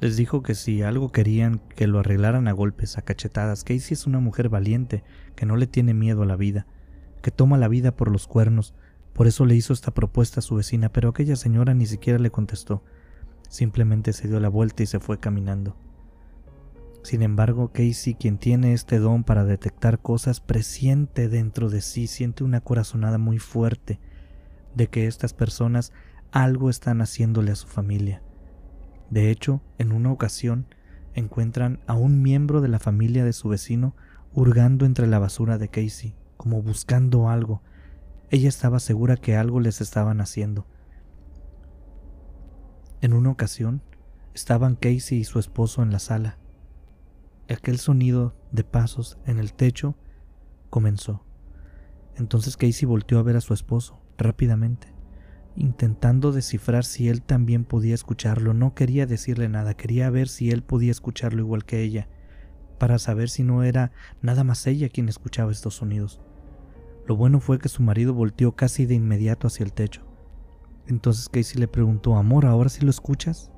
les 0.01 0.17
dijo 0.17 0.43
que 0.43 0.55
si 0.55 0.83
algo 0.83 1.11
querían 1.11 1.59
que 1.75 1.87
lo 1.87 2.01
arreglaran 2.01 2.49
a 2.49 2.53
golpes, 2.53 2.99
a 2.99 3.03
cachetadas. 3.03 3.65
Casey 3.65 3.95
es 3.95 4.07
una 4.07 4.21
mujer 4.21 4.51
valiente, 4.51 5.03
que 5.35 5.47
no 5.47 5.57
le 5.57 5.67
tiene 5.67 5.95
miedo 5.95 6.23
a 6.23 6.27
la 6.27 6.37
vida, 6.37 6.67
que 7.23 7.31
toma 7.31 7.57
la 7.57 7.69
vida 7.69 7.97
por 7.97 8.11
los 8.11 8.27
cuernos. 8.27 8.75
Por 9.15 9.27
eso 9.27 9.47
le 9.47 9.55
hizo 9.55 9.73
esta 9.73 9.95
propuesta 9.95 10.41
a 10.41 10.43
su 10.43 10.57
vecina, 10.57 10.91
pero 10.93 11.09
aquella 11.09 11.37
señora 11.37 11.73
ni 11.73 11.87
siquiera 11.87 12.19
le 12.19 12.31
contestó. 12.31 12.85
Simplemente 13.49 14.13
se 14.13 14.29
dio 14.29 14.39
la 14.39 14.51
vuelta 14.51 14.83
y 14.83 14.87
se 14.87 15.01
fue 15.01 15.19
caminando. 15.19 15.79
Sin 17.07 17.23
embargo, 17.23 17.71
Casey, 17.73 18.15
quien 18.15 18.37
tiene 18.37 18.73
este 18.73 18.99
don 18.99 19.23
para 19.23 19.45
detectar 19.45 20.01
cosas, 20.01 20.41
presiente 20.41 21.29
dentro 21.29 21.71
de 21.71 21.81
sí, 21.81 22.09
siente 22.09 22.43
una 22.43 22.61
corazonada 22.61 23.17
muy 23.17 23.39
fuerte, 23.39 24.01
de 24.75 24.89
que 24.89 25.07
estas 25.07 25.33
personas 25.33 25.93
algo 26.33 26.69
están 26.69 27.01
haciéndole 27.01 27.53
a 27.53 27.55
su 27.55 27.69
familia. 27.69 28.23
De 29.09 29.31
hecho, 29.31 29.63
en 29.79 29.93
una 29.93 30.11
ocasión 30.11 30.67
encuentran 31.15 31.79
a 31.87 31.95
un 31.95 32.23
miembro 32.23 32.61
de 32.61 32.67
la 32.67 32.81
familia 32.81 33.25
de 33.25 33.33
su 33.33 33.51
vecino 33.51 33.95
hurgando 34.35 34.85
entre 34.85 35.07
la 35.07 35.21
basura 35.21 35.59
de 35.59 35.69
Casey, 35.69 36.17
como 36.37 36.61
buscando 36.61 37.29
algo. 37.29 37.63
Ella 38.31 38.49
estaba 38.49 38.81
segura 38.81 39.17
que 39.17 39.37
algo 39.37 39.61
les 39.61 39.81
estaban 39.81 40.21
haciendo. 40.21 40.67
En 43.01 43.13
una 43.13 43.31
ocasión, 43.31 43.81
estaban 44.35 44.75
Casey 44.75 45.19
y 45.19 45.25
su 45.25 45.39
esposo 45.39 45.85
en 45.85 45.93
la 45.93 46.01
sala. 46.01 46.39
Aquel 47.49 47.79
sonido 47.79 48.35
de 48.53 48.65
pasos 48.65 49.19
en 49.25 49.39
el 49.39 49.53
techo 49.53 49.97
comenzó. 50.71 51.25
Entonces 52.17 52.57
Casey 52.57 52.87
volteó 52.87 53.19
a 53.19 53.23
ver 53.23 53.37
a 53.37 53.41
su 53.41 53.55
esposo 53.55 54.01
rápidamente, 54.19 54.89
intentando 55.55 56.33
descifrar 56.33 56.85
si 56.85 57.09
él 57.09 57.23
también 57.23 57.65
podía 57.65 57.95
escucharlo. 57.95 58.55
No 58.55 58.75
quería 58.75 59.07
decirle 59.07 59.49
nada, 59.49 59.75
quería 59.75 60.11
ver 60.11 60.29
si 60.29 60.51
él 60.51 60.63
podía 60.63 60.91
escucharlo 60.91 61.41
igual 61.41 61.65
que 61.65 61.83
ella, 61.83 62.09
para 62.79 62.99
saber 62.99 63.31
si 63.31 63.43
no 63.43 63.63
era 63.63 63.93
nada 64.23 64.45
más 64.45 64.67
ella 64.67 64.89
quien 64.89 65.09
escuchaba 65.09 65.53
estos 65.53 65.75
sonidos. 65.75 66.21
Lo 67.07 67.17
bueno 67.17 67.41
fue 67.41 67.59
que 67.59 67.69
su 67.69 67.83
marido 67.83 68.15
volteó 68.15 68.57
casi 68.57 68.87
de 68.87 68.95
inmediato 68.95 69.47
hacia 69.47 69.65
el 69.65 69.73
techo. 69.73 70.05
Entonces 70.87 71.29
Casey 71.29 71.61
le 71.61 71.69
preguntó, 71.69 72.17
Amor, 72.17 72.47
¿ahora 72.47 72.69
sí 72.69 72.85
lo 72.85 72.91
escuchas? 72.91 73.51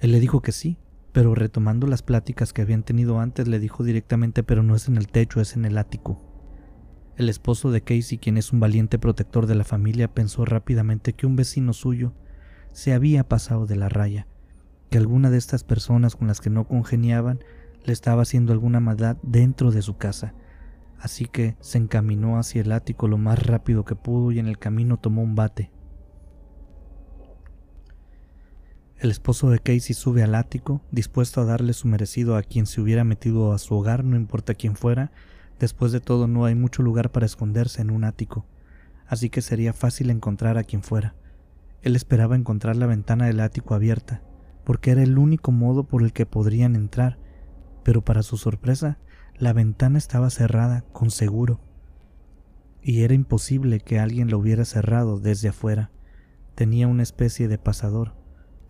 Él 0.00 0.12
le 0.12 0.20
dijo 0.20 0.42
que 0.42 0.52
sí, 0.52 0.78
pero 1.12 1.34
retomando 1.34 1.86
las 1.86 2.02
pláticas 2.02 2.52
que 2.52 2.62
habían 2.62 2.82
tenido 2.82 3.20
antes 3.20 3.46
le 3.46 3.58
dijo 3.58 3.84
directamente, 3.84 4.42
pero 4.42 4.62
no 4.62 4.74
es 4.74 4.88
en 4.88 4.96
el 4.96 5.08
techo, 5.08 5.40
es 5.40 5.54
en 5.56 5.64
el 5.66 5.78
ático. 5.78 6.20
El 7.16 7.28
esposo 7.28 7.70
de 7.70 7.82
Casey, 7.82 8.16
quien 8.16 8.38
es 8.38 8.52
un 8.52 8.60
valiente 8.60 8.98
protector 8.98 9.46
de 9.46 9.54
la 9.54 9.64
familia, 9.64 10.12
pensó 10.12 10.46
rápidamente 10.46 11.12
que 11.12 11.26
un 11.26 11.36
vecino 11.36 11.74
suyo 11.74 12.14
se 12.72 12.94
había 12.94 13.28
pasado 13.28 13.66
de 13.66 13.76
la 13.76 13.90
raya, 13.90 14.26
que 14.90 14.96
alguna 14.96 15.30
de 15.30 15.36
estas 15.36 15.62
personas 15.62 16.16
con 16.16 16.28
las 16.28 16.40
que 16.40 16.48
no 16.48 16.66
congeniaban 16.66 17.40
le 17.84 17.92
estaba 17.92 18.22
haciendo 18.22 18.54
alguna 18.54 18.80
maldad 18.80 19.18
dentro 19.22 19.70
de 19.70 19.82
su 19.82 19.98
casa. 19.98 20.34
Así 20.98 21.26
que 21.26 21.56
se 21.60 21.78
encaminó 21.78 22.38
hacia 22.38 22.62
el 22.62 22.72
ático 22.72 23.08
lo 23.08 23.18
más 23.18 23.44
rápido 23.44 23.84
que 23.84 23.96
pudo 23.96 24.32
y 24.32 24.38
en 24.38 24.46
el 24.46 24.58
camino 24.58 24.96
tomó 24.96 25.22
un 25.22 25.34
bate. 25.34 25.70
El 29.02 29.10
esposo 29.10 29.50
de 29.50 29.58
Casey 29.58 29.94
sube 29.94 30.22
al 30.22 30.34
ático, 30.34 30.80
dispuesto 30.92 31.40
a 31.40 31.44
darle 31.44 31.72
su 31.72 31.88
merecido 31.88 32.36
a 32.36 32.42
quien 32.42 32.66
se 32.66 32.80
hubiera 32.80 33.02
metido 33.02 33.52
a 33.52 33.58
su 33.58 33.74
hogar, 33.74 34.04
no 34.04 34.16
importa 34.16 34.54
quién 34.54 34.76
fuera, 34.76 35.10
Después 35.62 35.92
de 35.92 36.00
todo 36.00 36.26
no 36.26 36.44
hay 36.44 36.56
mucho 36.56 36.82
lugar 36.82 37.12
para 37.12 37.24
esconderse 37.24 37.82
en 37.82 37.92
un 37.92 38.02
ático, 38.02 38.44
así 39.06 39.30
que 39.30 39.42
sería 39.42 39.72
fácil 39.72 40.10
encontrar 40.10 40.58
a 40.58 40.64
quien 40.64 40.82
fuera. 40.82 41.14
Él 41.82 41.94
esperaba 41.94 42.34
encontrar 42.34 42.74
la 42.74 42.86
ventana 42.86 43.26
del 43.26 43.38
ático 43.38 43.76
abierta, 43.76 44.22
porque 44.64 44.90
era 44.90 45.04
el 45.04 45.18
único 45.18 45.52
modo 45.52 45.84
por 45.84 46.02
el 46.02 46.12
que 46.12 46.26
podrían 46.26 46.74
entrar, 46.74 47.16
pero 47.84 48.02
para 48.02 48.24
su 48.24 48.38
sorpresa, 48.38 48.98
la 49.38 49.52
ventana 49.52 49.98
estaba 49.98 50.30
cerrada 50.30 50.80
con 50.92 51.12
seguro. 51.12 51.60
Y 52.82 53.02
era 53.02 53.14
imposible 53.14 53.78
que 53.78 54.00
alguien 54.00 54.30
lo 54.30 54.38
hubiera 54.38 54.64
cerrado 54.64 55.20
desde 55.20 55.50
afuera. 55.50 55.92
Tenía 56.56 56.88
una 56.88 57.04
especie 57.04 57.46
de 57.46 57.58
pasador 57.58 58.20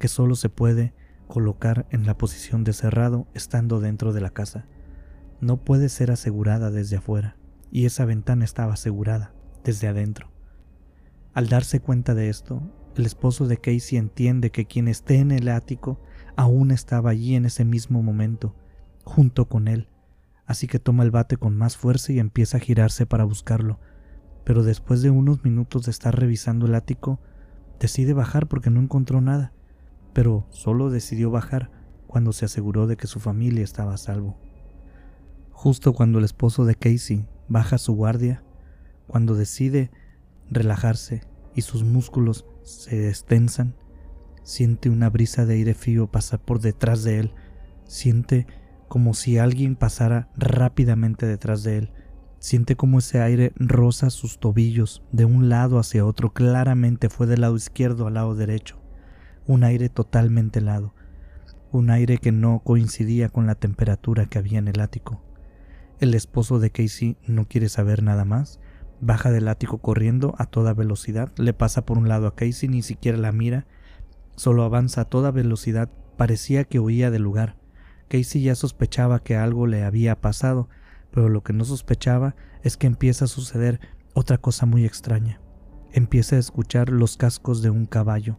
que 0.03 0.09
solo 0.09 0.35
se 0.35 0.49
puede 0.49 0.93
colocar 1.29 1.87
en 1.91 2.07
la 2.07 2.19
posición 2.19 2.65
de 2.65 2.73
cerrado 2.73 3.29
estando 3.35 3.79
dentro 3.79 4.13
de 4.13 4.21
la 4.21 4.31
casa. 4.31 4.67
No 5.41 5.59
puede 5.59 5.89
ser 5.89 6.11
asegurada 6.11 6.73
desde 6.73 6.97
afuera, 6.97 7.37
y 7.71 7.87
esa 7.87 8.05
ventana 8.05 8.45
estaba 8.45 8.73
asegurada 8.73 9.33
desde 9.63 9.87
adentro. 9.87 10.33
Al 11.35 11.49
darse 11.49 11.79
cuenta 11.79 12.17
de 12.17 12.31
esto, 12.31 12.61
el 12.97 13.07
esposo 13.07 13.47
de 13.47 13.59
Casey 13.59 13.97
entiende 13.97 14.51
que 14.51 14.67
quien 14.67 14.89
esté 14.89 15.19
en 15.19 15.31
el 15.31 15.49
ático 15.49 16.01
aún 16.35 16.73
estaba 16.73 17.11
allí 17.11 17.37
en 17.37 17.45
ese 17.45 17.65
mismo 17.65 18.03
momento, 18.03 18.57
junto 19.05 19.49
con 19.49 19.69
él, 19.69 19.89
así 20.47 20.67
que 20.67 20.81
toma 20.81 21.05
el 21.05 21.13
bate 21.13 21.37
con 21.37 21.57
más 21.57 21.77
fuerza 21.77 22.13
y 22.13 22.19
empieza 22.19 22.57
a 22.57 22.61
girarse 22.61 23.07
para 23.07 23.23
buscarlo, 23.23 23.79
pero 24.43 24.65
después 24.65 25.01
de 25.01 25.11
unos 25.11 25.45
minutos 25.45 25.85
de 25.85 25.93
estar 25.93 26.19
revisando 26.19 26.67
el 26.67 26.75
ático, 26.75 27.21
decide 27.79 28.15
bajar 28.15 28.49
porque 28.49 28.69
no 28.69 28.81
encontró 28.81 29.21
nada, 29.21 29.53
pero 30.13 30.47
solo 30.51 30.91
decidió 30.91 31.31
bajar 31.31 31.71
cuando 32.07 32.33
se 32.33 32.45
aseguró 32.45 32.87
de 32.87 32.97
que 32.97 33.07
su 33.07 33.21
familia 33.21 33.65
estaba 33.65 33.95
a 33.95 33.99
salvo. 33.99 34.37
Justo 35.51 35.93
cuando 35.93 36.19
el 36.19 36.25
esposo 36.25 36.65
de 36.65 36.75
Casey 36.75 37.27
baja 37.49 37.79
su 37.79 37.95
guardia, 37.95 38.43
cuando 39.07 39.35
decide 39.35 39.91
relajarse 40.51 41.23
y 41.55 41.63
sus 41.63 41.85
músculos 41.85 42.47
se 42.63 42.99
destensan, 42.99 43.75
siente 44.43 44.91
una 44.91 45.09
brisa 45.09 45.47
de 45.47 45.55
aire 45.55 45.75
frío 45.75 46.11
pasar 46.11 46.41
por 46.41 46.61
detrás 46.61 47.05
de 47.05 47.19
él, 47.19 47.35
siente 47.85 48.47
como 48.89 49.15
si 49.15 49.39
alguien 49.39 49.77
pasara 49.77 50.29
rápidamente 50.37 51.27
detrás 51.27 51.63
de 51.63 51.79
él, 51.79 51.93
siente 52.39 52.77
como 52.77 52.99
ese 52.99 53.21
aire 53.21 53.53
roza 53.57 54.11
sus 54.11 54.39
tobillos 54.39 55.03
de 55.13 55.25
un 55.25 55.49
lado 55.49 55.79
hacia 55.79 56.05
otro, 56.05 56.33
claramente 56.33 57.09
fue 57.09 57.27
del 57.27 57.43
lado 57.43 57.57
izquierdo 57.57 58.07
al 58.07 58.15
lado 58.15 58.35
derecho, 58.35 58.82
un 59.47 59.65
aire 59.65 59.89
totalmente 59.89 60.61
helado, 60.61 60.95
un 61.73 61.91
aire 61.91 62.19
que 62.19 62.33
no 62.33 62.61
coincidía 62.65 63.29
con 63.29 63.47
la 63.47 63.55
temperatura 63.55 64.27
que 64.27 64.39
había 64.39 64.59
en 64.59 64.69
el 64.69 64.81
ático. 64.81 65.23
El 66.01 66.15
esposo 66.15 66.59
de 66.59 66.71
Casey 66.71 67.17
no 67.27 67.47
quiere 67.47 67.69
saber 67.69 68.03
nada 68.03 68.25
más. 68.25 68.61
Baja 69.01 69.31
del 69.31 69.49
ático 69.49 69.79
corriendo 69.79 70.35
a 70.39 70.47
toda 70.47 70.75
velocidad, 70.75 71.33
le 71.37 71.55
pasa 71.55 71.85
por 71.85 71.99
un 71.99 72.09
lado 72.09 72.27
a 72.27 72.35
Casey, 72.35 72.69
ni 72.69 72.83
siquiera 72.83 73.19
la 73.19 73.33
mira, 73.33 73.67
solo 74.37 74.63
avanza 74.63 75.03
a 75.03 75.05
toda 75.07 75.31
velocidad, 75.31 75.91
parecía 76.17 76.65
que 76.65 76.79
huía 76.79 77.11
del 77.11 77.23
lugar. 77.23 77.57
Casey 78.09 78.43
ya 78.43 78.55
sospechaba 78.55 79.23
que 79.23 79.37
algo 79.37 79.67
le 79.67 79.85
había 79.85 80.21
pasado, 80.21 80.69
pero 81.11 81.29
lo 81.29 81.43
que 81.43 81.53
no 81.53 81.65
sospechaba 81.65 82.37
es 82.63 82.77
que 82.77 82.87
empieza 82.87 83.25
a 83.25 83.29
suceder 83.29 83.81
otra 84.15 84.39
cosa 84.39 84.67
muy 84.67 84.85
extraña. 84.85 85.41
Empieza 85.93 86.37
a 86.37 86.39
escuchar 86.39 86.91
los 86.91 87.17
cascos 87.17 87.63
de 87.63 87.71
un 87.71 87.87
caballo, 87.87 88.39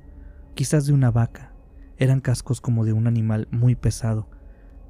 quizás 0.55 0.85
de 0.85 0.93
una 0.93 1.11
vaca. 1.11 1.53
Eran 1.97 2.21
cascos 2.21 2.61
como 2.61 2.85
de 2.85 2.93
un 2.93 3.07
animal 3.07 3.47
muy 3.51 3.75
pesado, 3.75 4.27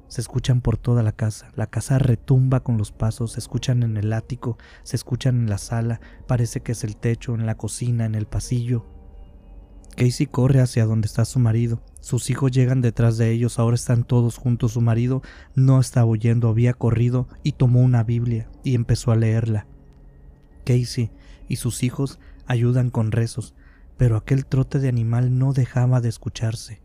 se 0.08 0.20
escuchan 0.20 0.60
por 0.60 0.76
toda 0.76 1.02
la 1.02 1.12
casa. 1.12 1.50
La 1.56 1.66
casa 1.66 1.98
retumba 1.98 2.60
con 2.60 2.78
los 2.78 2.92
pasos, 2.92 3.32
se 3.32 3.40
escuchan 3.40 3.82
en 3.82 3.96
el 3.96 4.12
ático, 4.12 4.58
se 4.82 4.96
escuchan 4.96 5.36
en 5.36 5.48
la 5.48 5.58
sala, 5.58 6.00
parece 6.28 6.60
que 6.60 6.72
es 6.72 6.84
el 6.84 6.96
techo, 6.96 7.34
en 7.34 7.46
la 7.46 7.56
cocina, 7.56 8.04
en 8.04 8.14
el 8.14 8.26
pasillo. 8.26 8.86
Casey 9.96 10.26
corre 10.26 10.60
hacia 10.60 10.86
donde 10.86 11.06
está 11.06 11.24
su 11.24 11.38
marido. 11.38 11.82
Sus 12.00 12.28
hijos 12.30 12.50
llegan 12.50 12.80
detrás 12.80 13.16
de 13.16 13.30
ellos, 13.30 13.58
ahora 13.58 13.76
están 13.76 14.04
todos 14.04 14.36
juntos. 14.36 14.72
Su 14.72 14.80
marido 14.80 15.22
no 15.54 15.80
estaba 15.80 16.06
huyendo, 16.06 16.48
había 16.48 16.74
corrido 16.74 17.28
y 17.42 17.52
tomó 17.52 17.80
una 17.80 18.04
Biblia 18.04 18.48
y 18.62 18.74
empezó 18.74 19.12
a 19.12 19.16
leerla. 19.16 19.66
Casey 20.64 21.10
y 21.48 21.56
sus 21.56 21.82
hijos 21.82 22.18
ayudan 22.46 22.90
con 22.90 23.12
rezos, 23.12 23.54
pero 23.96 24.16
aquel 24.16 24.46
trote 24.46 24.78
de 24.78 24.88
animal 24.88 25.38
no 25.38 25.52
dejaba 25.52 26.00
de 26.00 26.08
escucharse. 26.08 26.82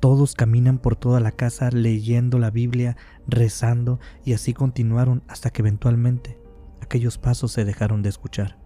Todos 0.00 0.34
caminan 0.34 0.78
por 0.78 0.96
toda 0.96 1.20
la 1.20 1.32
casa 1.32 1.70
leyendo 1.70 2.38
la 2.38 2.50
Biblia, 2.50 2.96
rezando, 3.26 3.98
y 4.24 4.34
así 4.34 4.52
continuaron 4.52 5.22
hasta 5.28 5.50
que 5.50 5.62
eventualmente 5.62 6.38
aquellos 6.82 7.18
pasos 7.18 7.52
se 7.52 7.64
dejaron 7.64 8.02
de 8.02 8.10
escuchar. 8.10 8.58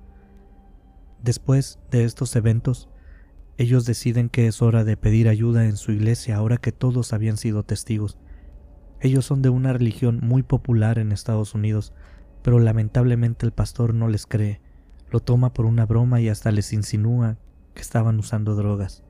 Después 1.22 1.78
de 1.90 2.04
estos 2.04 2.34
eventos, 2.34 2.88
ellos 3.58 3.84
deciden 3.84 4.30
que 4.30 4.46
es 4.46 4.62
hora 4.62 4.84
de 4.84 4.96
pedir 4.96 5.28
ayuda 5.28 5.66
en 5.66 5.76
su 5.76 5.92
iglesia 5.92 6.36
ahora 6.36 6.56
que 6.56 6.72
todos 6.72 7.12
habían 7.12 7.36
sido 7.36 7.62
testigos. 7.62 8.18
Ellos 9.00 9.26
son 9.26 9.42
de 9.42 9.50
una 9.50 9.72
religión 9.72 10.20
muy 10.22 10.42
popular 10.42 10.98
en 10.98 11.12
Estados 11.12 11.54
Unidos, 11.54 11.92
pero 12.42 12.58
lamentablemente 12.58 13.44
el 13.44 13.52
pastor 13.52 13.94
no 13.94 14.08
les 14.08 14.26
cree, 14.26 14.60
lo 15.10 15.20
toma 15.20 15.52
por 15.52 15.66
una 15.66 15.86
broma 15.86 16.20
y 16.20 16.28
hasta 16.28 16.50
les 16.50 16.72
insinúa 16.72 17.36
estaban 17.80 18.18
usando 18.18 18.54
drogas. 18.54 19.04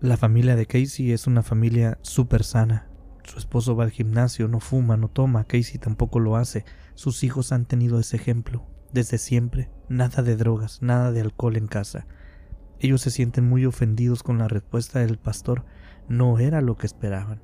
La 0.00 0.16
familia 0.16 0.56
de 0.56 0.66
Casey 0.66 1.12
es 1.12 1.26
una 1.26 1.42
familia 1.42 1.98
súper 2.02 2.42
sana. 2.42 2.88
Su 3.24 3.38
esposo 3.38 3.76
va 3.76 3.84
al 3.84 3.90
gimnasio, 3.90 4.48
no 4.48 4.58
fuma, 4.58 4.96
no 4.96 5.08
toma, 5.08 5.44
Casey 5.44 5.78
tampoco 5.78 6.18
lo 6.18 6.36
hace. 6.36 6.64
Sus 6.94 7.22
hijos 7.22 7.52
han 7.52 7.66
tenido 7.66 8.00
ese 8.00 8.16
ejemplo, 8.16 8.66
desde 8.92 9.18
siempre. 9.18 9.70
Nada 9.88 10.22
de 10.22 10.36
drogas, 10.36 10.82
nada 10.82 11.12
de 11.12 11.20
alcohol 11.20 11.56
en 11.56 11.68
casa. 11.68 12.06
Ellos 12.80 13.00
se 13.00 13.12
sienten 13.12 13.48
muy 13.48 13.64
ofendidos 13.64 14.24
con 14.24 14.38
la 14.38 14.48
respuesta 14.48 14.98
del 14.98 15.18
pastor. 15.18 15.64
No 16.08 16.40
era 16.40 16.60
lo 16.60 16.76
que 16.76 16.86
esperaban, 16.86 17.40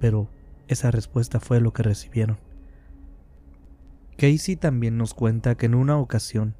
pero 0.00 0.28
esa 0.66 0.90
respuesta 0.90 1.38
fue 1.38 1.60
lo 1.60 1.72
que 1.72 1.84
recibieron. 1.84 2.38
Casey 4.18 4.56
también 4.56 4.98
nos 4.98 5.14
cuenta 5.14 5.54
que 5.54 5.66
en 5.66 5.74
una 5.74 5.98
ocasión 5.98 6.56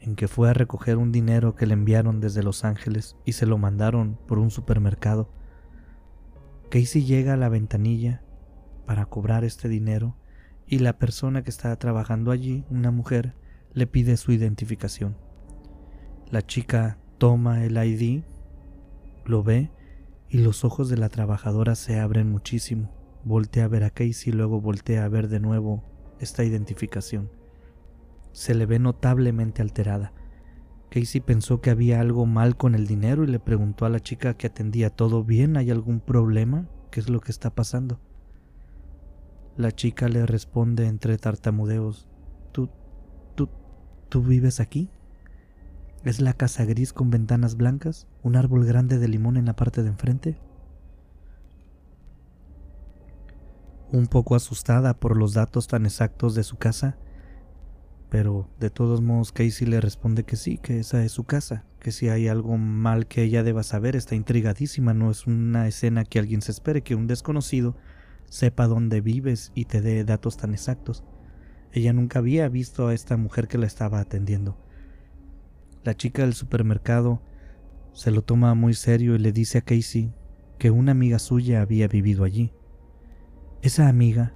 en 0.00 0.16
que 0.16 0.28
fue 0.28 0.50
a 0.50 0.54
recoger 0.54 0.96
un 0.96 1.12
dinero 1.12 1.54
que 1.54 1.66
le 1.66 1.74
enviaron 1.74 2.20
desde 2.20 2.42
Los 2.42 2.64
Ángeles 2.64 3.16
y 3.24 3.32
se 3.32 3.46
lo 3.46 3.58
mandaron 3.58 4.18
por 4.26 4.38
un 4.38 4.50
supermercado. 4.50 5.30
Casey 6.70 7.04
llega 7.04 7.34
a 7.34 7.36
la 7.36 7.48
ventanilla 7.48 8.22
para 8.86 9.06
cobrar 9.06 9.44
este 9.44 9.68
dinero 9.68 10.16
y 10.66 10.78
la 10.78 10.98
persona 10.98 11.42
que 11.42 11.50
está 11.50 11.74
trabajando 11.76 12.30
allí, 12.30 12.64
una 12.70 12.90
mujer, 12.90 13.34
le 13.72 13.86
pide 13.86 14.16
su 14.16 14.32
identificación. 14.32 15.16
La 16.30 16.42
chica 16.42 16.98
toma 17.16 17.64
el 17.64 17.76
ID, 17.76 18.22
lo 19.24 19.42
ve 19.42 19.70
y 20.28 20.38
los 20.38 20.64
ojos 20.64 20.88
de 20.88 20.98
la 20.98 21.08
trabajadora 21.08 21.74
se 21.74 21.98
abren 21.98 22.30
muchísimo. 22.30 22.90
Voltea 23.24 23.64
a 23.64 23.68
ver 23.68 23.84
a 23.84 23.90
Casey 23.90 24.32
y 24.32 24.32
luego 24.32 24.60
voltea 24.60 25.04
a 25.04 25.08
ver 25.08 25.28
de 25.28 25.40
nuevo 25.40 25.82
esta 26.20 26.44
identificación. 26.44 27.30
Se 28.32 28.54
le 28.54 28.66
ve 28.66 28.78
notablemente 28.78 29.62
alterada. 29.62 30.12
Casey 30.90 31.20
pensó 31.20 31.60
que 31.60 31.70
había 31.70 32.00
algo 32.00 32.24
mal 32.24 32.56
con 32.56 32.74
el 32.74 32.86
dinero 32.86 33.24
y 33.24 33.26
le 33.26 33.38
preguntó 33.38 33.84
a 33.84 33.90
la 33.90 34.00
chica 34.00 34.34
que 34.34 34.46
atendía 34.46 34.90
todo 34.90 35.22
bien, 35.22 35.56
¿hay 35.56 35.70
algún 35.70 36.00
problema? 36.00 36.66
¿Qué 36.90 37.00
es 37.00 37.10
lo 37.10 37.20
que 37.20 37.30
está 37.30 37.50
pasando? 37.50 38.00
La 39.56 39.72
chica 39.72 40.08
le 40.08 40.24
responde 40.24 40.86
entre 40.86 41.18
tartamudeos, 41.18 42.08
¿tú, 42.52 42.70
tú, 43.34 43.50
tú 44.08 44.22
vives 44.22 44.60
aquí? 44.60 44.88
¿Es 46.04 46.20
la 46.20 46.32
casa 46.32 46.64
gris 46.64 46.92
con 46.92 47.10
ventanas 47.10 47.56
blancas? 47.56 48.06
¿Un 48.22 48.36
árbol 48.36 48.64
grande 48.64 48.98
de 48.98 49.08
limón 49.08 49.36
en 49.36 49.46
la 49.46 49.56
parte 49.56 49.82
de 49.82 49.88
enfrente? 49.88 50.38
Un 53.90 54.06
poco 54.06 54.36
asustada 54.36 54.94
por 54.94 55.16
los 55.16 55.34
datos 55.34 55.66
tan 55.66 55.86
exactos 55.86 56.34
de 56.34 56.44
su 56.44 56.56
casa, 56.56 56.96
pero 58.10 58.48
de 58.58 58.70
todos 58.70 59.00
modos 59.00 59.32
Casey 59.32 59.66
le 59.66 59.80
responde 59.80 60.24
que 60.24 60.36
sí, 60.36 60.58
que 60.58 60.80
esa 60.80 61.04
es 61.04 61.12
su 61.12 61.24
casa, 61.24 61.64
que 61.80 61.92
si 61.92 62.08
hay 62.08 62.28
algo 62.28 62.56
mal 62.56 63.06
que 63.06 63.22
ella 63.22 63.42
deba 63.42 63.62
saber, 63.62 63.96
está 63.96 64.14
intrigadísima, 64.14 64.94
no 64.94 65.10
es 65.10 65.26
una 65.26 65.68
escena 65.68 66.04
que 66.04 66.18
alguien 66.18 66.42
se 66.42 66.52
espere, 66.52 66.82
que 66.82 66.94
un 66.94 67.06
desconocido 67.06 67.76
sepa 68.28 68.66
dónde 68.66 69.00
vives 69.00 69.52
y 69.54 69.66
te 69.66 69.80
dé 69.80 70.04
datos 70.04 70.36
tan 70.36 70.52
exactos. 70.52 71.04
Ella 71.72 71.92
nunca 71.92 72.18
había 72.18 72.48
visto 72.48 72.88
a 72.88 72.94
esta 72.94 73.16
mujer 73.16 73.46
que 73.46 73.58
la 73.58 73.66
estaba 73.66 74.00
atendiendo. 74.00 74.58
La 75.84 75.94
chica 75.94 76.22
del 76.22 76.34
supermercado 76.34 77.22
se 77.92 78.10
lo 78.10 78.22
toma 78.22 78.54
muy 78.54 78.74
serio 78.74 79.14
y 79.14 79.18
le 79.18 79.32
dice 79.32 79.58
a 79.58 79.62
Casey 79.62 80.12
que 80.58 80.70
una 80.70 80.92
amiga 80.92 81.18
suya 81.18 81.62
había 81.62 81.88
vivido 81.88 82.24
allí. 82.24 82.52
Esa 83.62 83.88
amiga 83.88 84.34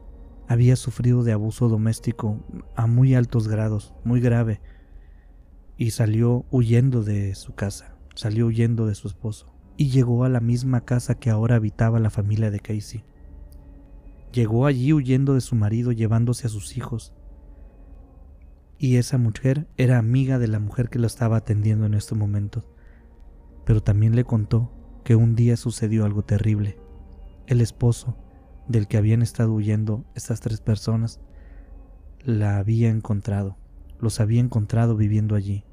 había 0.53 0.77
sufrido 0.77 1.25
de 1.25 1.33
abuso 1.33 1.69
doméstico 1.69 2.45
a 2.77 2.87
muy 2.87 3.15
altos 3.15 3.49
grados, 3.49 3.95
muy 4.05 4.21
grave, 4.21 4.61
y 5.77 5.93
salió 5.93 6.45
huyendo 6.51 7.03
de 7.03 7.35
su 7.35 7.55
casa, 7.55 7.97
salió 8.15 8.47
huyendo 8.47 8.87
de 8.87 8.95
su 8.95 9.09
esposo, 9.09 9.55
y 9.77 9.89
llegó 9.89 10.25
a 10.25 10.29
la 10.29 10.41
misma 10.41 10.83
casa 10.83 11.15
que 11.15 11.31
ahora 11.31 11.57
habitaba 11.57 11.99
la 11.99 12.11
familia 12.11 12.51
de 12.51 12.61
Casey. 12.61 13.03
Llegó 14.33 14.67
allí 14.67 14.93
huyendo 14.93 15.35
de 15.35 15.41
su 15.41 15.57
marido 15.57 15.91
llevándose 15.91 16.47
a 16.47 16.51
sus 16.51 16.77
hijos, 16.77 17.15
y 18.79 18.97
esa 18.97 19.17
mujer 19.17 19.69
era 19.77 19.99
amiga 19.99 20.39
de 20.39 20.49
la 20.49 20.59
mujer 20.59 20.91
que 20.91 20.99
lo 20.99 21.07
estaba 21.07 21.39
atendiendo 21.39 21.87
en 21.87 21.95
este 21.95 22.15
momento, 22.15 22.65
pero 23.65 23.83
también 23.83 24.17
le 24.17 24.25
contó 24.25 24.71
que 25.05 25.17
un 25.17 25.35
día 25.35 25.57
sucedió 25.57 26.05
algo 26.05 26.25
terrible. 26.25 26.79
El 27.47 27.61
esposo, 27.61 28.17
del 28.73 28.89
que 28.89 28.97
habían 28.97 29.23
estado 29.23 29.53
huyendo 29.53 30.05
estas 30.15 30.41
tres 30.41 30.61
personas, 30.61 31.21
la 32.25 32.57
había 32.57 32.89
encontrado, 32.89 33.57
los 34.01 34.19
había 34.19 34.41
encontrado 34.41 34.97
viviendo 34.97 35.37
allí. 35.37 35.65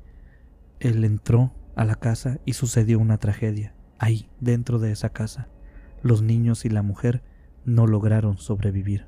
Él 0.79 1.03
entró 1.03 1.53
a 1.75 1.85
la 1.85 1.95
casa 1.95 2.39
y 2.45 2.53
sucedió 2.53 2.99
una 2.99 3.17
tragedia. 3.17 3.73
Ahí, 3.97 4.29
dentro 4.39 4.79
de 4.79 4.91
esa 4.91 5.09
casa, 5.09 5.47
los 6.03 6.21
niños 6.21 6.65
y 6.65 6.69
la 6.69 6.81
mujer 6.81 7.23
no 7.65 7.87
lograron 7.87 8.37
sobrevivir. 8.37 9.07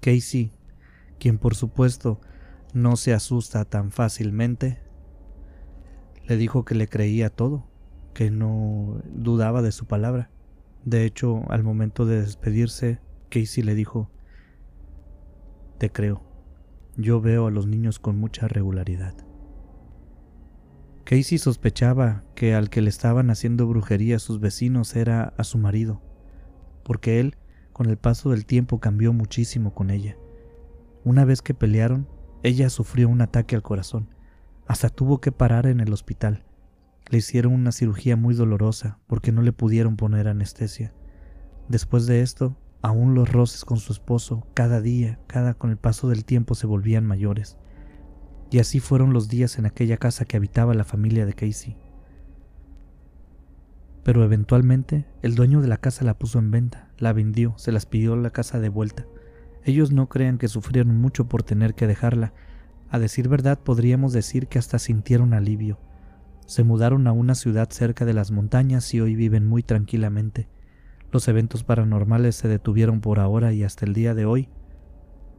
Casey, 0.00 0.52
quien 1.18 1.38
por 1.38 1.54
supuesto 1.54 2.20
no 2.72 2.96
se 2.96 3.12
asusta 3.12 3.64
tan 3.66 3.90
fácilmente, 3.90 4.80
le 6.26 6.36
dijo 6.36 6.64
que 6.64 6.74
le 6.74 6.88
creía 6.88 7.28
todo, 7.28 7.66
que 8.14 8.30
no 8.30 9.02
dudaba 9.12 9.60
de 9.60 9.72
su 9.72 9.86
palabra. 9.86 10.30
De 10.84 11.04
hecho, 11.04 11.42
al 11.50 11.62
momento 11.62 12.06
de 12.06 12.20
despedirse, 12.20 13.00
Casey 13.28 13.62
le 13.62 13.74
dijo, 13.74 14.10
Te 15.78 15.90
creo, 15.90 16.22
yo 16.96 17.20
veo 17.20 17.46
a 17.46 17.50
los 17.50 17.66
niños 17.66 17.98
con 17.98 18.18
mucha 18.18 18.48
regularidad. 18.48 19.14
Casey 21.04 21.38
sospechaba 21.38 22.24
que 22.34 22.54
al 22.54 22.70
que 22.70 22.80
le 22.80 22.88
estaban 22.88 23.30
haciendo 23.30 23.66
brujería 23.66 24.18
sus 24.18 24.40
vecinos 24.40 24.96
era 24.96 25.34
a 25.36 25.44
su 25.44 25.58
marido, 25.58 26.00
porque 26.84 27.20
él, 27.20 27.36
con 27.72 27.88
el 27.88 27.96
paso 27.96 28.30
del 28.30 28.44
tiempo, 28.44 28.80
cambió 28.80 29.12
muchísimo 29.12 29.74
con 29.74 29.90
ella. 29.90 30.16
Una 31.04 31.24
vez 31.24 31.42
que 31.42 31.54
pelearon, 31.54 32.08
ella 32.42 32.70
sufrió 32.70 33.08
un 33.08 33.20
ataque 33.20 33.54
al 33.54 33.62
corazón, 33.62 34.08
hasta 34.66 34.88
tuvo 34.88 35.20
que 35.20 35.32
parar 35.32 35.66
en 35.66 35.80
el 35.80 35.92
hospital. 35.92 36.44
Le 37.12 37.18
hicieron 37.18 37.52
una 37.52 37.72
cirugía 37.72 38.16
muy 38.16 38.34
dolorosa 38.34 38.98
porque 39.06 39.32
no 39.32 39.42
le 39.42 39.52
pudieron 39.52 39.98
poner 39.98 40.28
anestesia. 40.28 40.94
Después 41.68 42.06
de 42.06 42.22
esto, 42.22 42.56
aún 42.80 43.14
los 43.14 43.30
roces 43.30 43.66
con 43.66 43.76
su 43.76 43.92
esposo, 43.92 44.46
cada 44.54 44.80
día, 44.80 45.20
cada 45.26 45.52
con 45.52 45.68
el 45.68 45.76
paso 45.76 46.08
del 46.08 46.24
tiempo 46.24 46.54
se 46.54 46.66
volvían 46.66 47.06
mayores. 47.06 47.58
Y 48.50 48.60
así 48.60 48.80
fueron 48.80 49.12
los 49.12 49.28
días 49.28 49.58
en 49.58 49.66
aquella 49.66 49.98
casa 49.98 50.24
que 50.24 50.38
habitaba 50.38 50.72
la 50.72 50.84
familia 50.84 51.26
de 51.26 51.34
Casey. 51.34 51.76
Pero 54.04 54.24
eventualmente 54.24 55.04
el 55.20 55.34
dueño 55.34 55.60
de 55.60 55.68
la 55.68 55.76
casa 55.76 56.06
la 56.06 56.18
puso 56.18 56.38
en 56.38 56.50
venta, 56.50 56.88
la 56.96 57.12
vendió, 57.12 57.52
se 57.58 57.72
las 57.72 57.84
pidió 57.84 58.16
la 58.16 58.30
casa 58.30 58.58
de 58.58 58.70
vuelta. 58.70 59.04
Ellos 59.64 59.92
no 59.92 60.08
crean 60.08 60.38
que 60.38 60.48
sufrieron 60.48 60.96
mucho 60.96 61.28
por 61.28 61.42
tener 61.42 61.74
que 61.74 61.86
dejarla. 61.86 62.32
A 62.88 62.98
decir 62.98 63.28
verdad 63.28 63.58
podríamos 63.58 64.14
decir 64.14 64.46
que 64.46 64.58
hasta 64.58 64.78
sintieron 64.78 65.34
alivio 65.34 65.78
se 66.46 66.64
mudaron 66.64 67.06
a 67.06 67.12
una 67.12 67.34
ciudad 67.34 67.70
cerca 67.70 68.04
de 68.04 68.14
las 68.14 68.30
montañas 68.30 68.92
y 68.94 69.00
hoy 69.00 69.16
viven 69.16 69.46
muy 69.46 69.62
tranquilamente. 69.62 70.48
Los 71.10 71.28
eventos 71.28 71.64
paranormales 71.64 72.36
se 72.36 72.48
detuvieron 72.48 73.00
por 73.00 73.20
ahora 73.20 73.52
y 73.52 73.64
hasta 73.64 73.84
el 73.84 73.92
día 73.92 74.14
de 74.14 74.24
hoy 74.24 74.48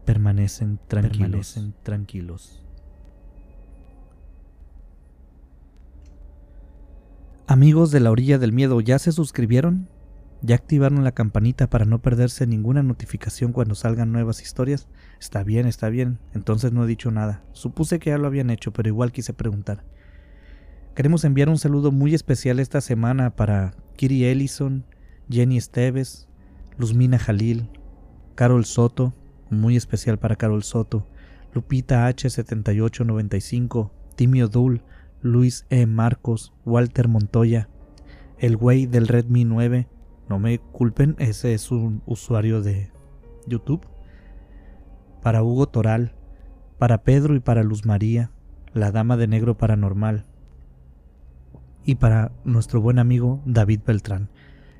permanecen 0.06 0.80
tranquilos. 0.88 1.60
tranquilos. 1.84 2.64
Amigos 7.48 7.92
de 7.92 8.00
la 8.00 8.10
orilla 8.12 8.38
del 8.38 8.54
miedo, 8.54 8.80
¿ya 8.82 9.00
se 9.00 9.12
suscribieron? 9.12 9.90
¿Ya 10.42 10.56
activaron 10.56 11.04
la 11.04 11.14
campanita 11.14 11.70
para 11.70 11.86
no 11.86 12.02
perderse 12.02 12.46
ninguna 12.48 12.84
notificación 12.84 13.54
cuando 13.54 13.76
salgan 13.76 14.12
nuevas 14.12 14.42
historias? 14.42 14.88
Está 15.20 15.44
bien, 15.44 15.68
está 15.68 15.90
bien. 15.90 16.20
Entonces 16.34 16.74
no 16.74 16.84
he 16.84 16.88
dicho 16.88 17.12
nada. 17.12 17.44
Supuse 17.54 18.00
que 18.00 18.10
ya 18.10 18.18
lo 18.18 18.28
habían 18.28 18.50
hecho, 18.50 18.74
pero 18.74 18.90
igual 18.90 19.12
quise 19.12 19.34
preguntar. 19.34 19.86
Queremos 20.96 21.24
enviar 21.24 21.50
un 21.50 21.58
saludo 21.58 21.92
muy 21.92 22.14
especial 22.14 22.60
esta 22.60 22.80
semana 22.80 23.32
para 23.32 23.74
Kiri 23.96 24.26
Ellison, 24.26 24.86
Jenny 25.28 25.58
Esteves, 25.58 26.28
Luzmina 26.78 27.18
Jalil, 27.18 27.68
Carol 28.36 28.64
Soto, 28.64 29.16
muy 29.50 29.76
especial 29.76 30.20
para 30.20 30.36
Carol 30.36 30.62
Soto, 30.62 31.08
Lupita 31.52 32.08
H7895, 32.08 33.90
Timio 34.16 34.48
Dul, 34.50 34.84
Luis 35.24 35.66
E. 35.72 35.88
Marcos, 35.88 36.54
Walter 36.64 37.08
Montoya, 37.08 37.70
el 38.38 38.56
güey 38.56 38.86
del 38.86 39.08
Redmi 39.08 39.46
9, 39.46 39.88
no 40.30 40.38
me 40.38 40.60
culpen, 40.60 41.16
ese 41.18 41.56
es 41.56 41.72
un 41.72 42.04
usuario 42.06 42.62
de 42.62 42.92
YouTube, 43.48 43.88
para 45.24 45.42
Hugo 45.42 45.66
Toral, 45.66 46.14
para 46.78 47.02
Pedro 47.02 47.34
y 47.34 47.40
para 47.40 47.64
Luz 47.64 47.84
María, 47.84 48.30
la 48.74 48.92
Dama 48.92 49.18
de 49.18 49.26
Negro 49.26 49.58
Paranormal, 49.58 50.28
y 51.86 51.96
para 51.96 52.32
nuestro 52.44 52.82
buen 52.82 53.00
amigo 53.00 53.42
David 53.46 53.82
Beltrán. 53.86 54.30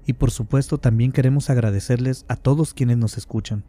Y 0.06 0.14
por 0.14 0.32
supuesto 0.32 0.78
también 0.78 1.12
queremos 1.12 1.50
agradecerles 1.50 2.26
a 2.28 2.36
todos 2.36 2.74
quienes 2.74 2.98
nos 2.98 3.18
escuchan. 3.18 3.64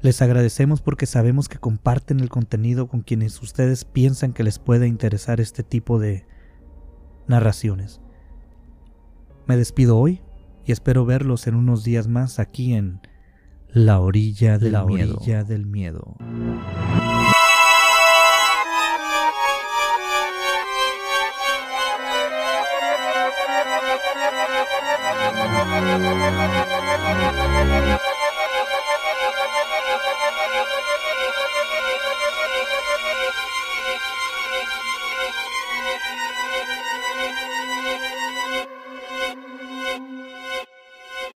Les 0.00 0.22
agradecemos 0.22 0.80
porque 0.80 1.06
sabemos 1.06 1.48
que 1.48 1.58
comparten 1.58 2.20
el 2.20 2.28
contenido 2.28 2.88
con 2.88 3.02
quienes 3.02 3.40
ustedes 3.42 3.84
piensan 3.84 4.32
que 4.32 4.44
les 4.44 4.58
puede 4.58 4.86
interesar 4.86 5.40
este 5.40 5.62
tipo 5.62 5.98
de 5.98 6.24
narraciones. 7.26 8.00
Me 9.46 9.56
despido 9.56 9.98
hoy 9.98 10.20
y 10.64 10.72
espero 10.72 11.04
verlos 11.04 11.46
en 11.46 11.54
unos 11.54 11.82
días 11.82 12.06
más 12.06 12.38
aquí 12.38 12.74
en 12.74 13.00
La 13.72 14.00
orilla 14.00 14.58
del, 14.58 14.72
la 14.72 14.84
Orilla 14.84 15.42
del 15.42 15.66
miedo. 15.66 16.16